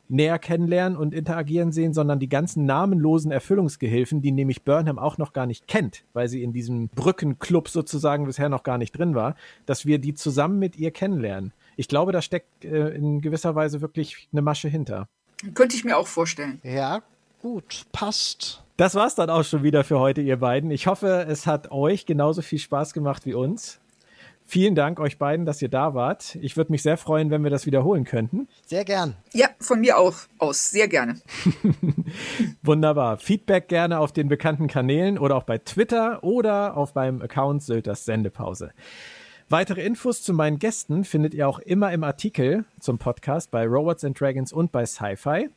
[0.09, 5.33] näher kennenlernen und interagieren sehen, sondern die ganzen namenlosen Erfüllungsgehilfen, die nämlich Burnham auch noch
[5.33, 9.37] gar nicht kennt, weil sie in diesem Brückenclub sozusagen bisher noch gar nicht drin war,
[9.65, 11.53] dass wir die zusammen mit ihr kennenlernen.
[11.77, 15.09] Ich glaube, da steckt äh, in gewisser Weise wirklich eine Masche hinter.
[15.55, 16.61] Könnte ich mir auch vorstellen.
[16.63, 17.03] Ja,
[17.41, 18.63] gut, passt.
[18.77, 20.71] Das war's dann auch schon wieder für heute, ihr beiden.
[20.71, 23.81] Ich hoffe, es hat euch genauso viel Spaß gemacht wie uns.
[24.45, 26.37] Vielen Dank euch beiden, dass ihr da wart.
[26.41, 28.49] Ich würde mich sehr freuen, wenn wir das wiederholen könnten.
[28.67, 29.15] Sehr gern.
[29.33, 30.71] Ja, von mir auch aus.
[30.71, 31.21] Sehr gerne.
[32.63, 33.19] Wunderbar.
[33.19, 38.05] Feedback gerne auf den bekannten Kanälen oder auch bei Twitter oder auf meinem Account Sylters
[38.05, 38.73] Sendepause.
[39.53, 44.03] Weitere Infos zu meinen Gästen findet ihr auch immer im Artikel zum Podcast bei Robots
[44.03, 45.51] and Dragons und bei Sci-Fi.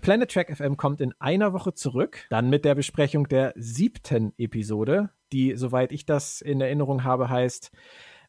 [0.00, 5.10] Planet Track FM kommt in einer Woche zurück, dann mit der Besprechung der siebten Episode,
[5.30, 7.70] die, soweit ich das in Erinnerung habe, heißt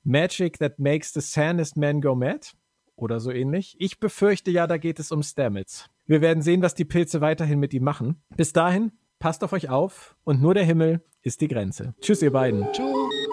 [0.03, 2.47] Magic that makes the sanest man go mad
[2.97, 3.77] oder so ähnlich.
[3.79, 5.89] Ich befürchte ja, da geht es um Stamets.
[6.05, 8.21] Wir werden sehen, was die Pilze weiterhin mit ihm machen.
[8.35, 11.95] Bis dahin, passt auf euch auf und nur der Himmel ist die Grenze.
[12.01, 12.69] Tschüss, ihr beiden.
[12.73, 13.24] Tschüss.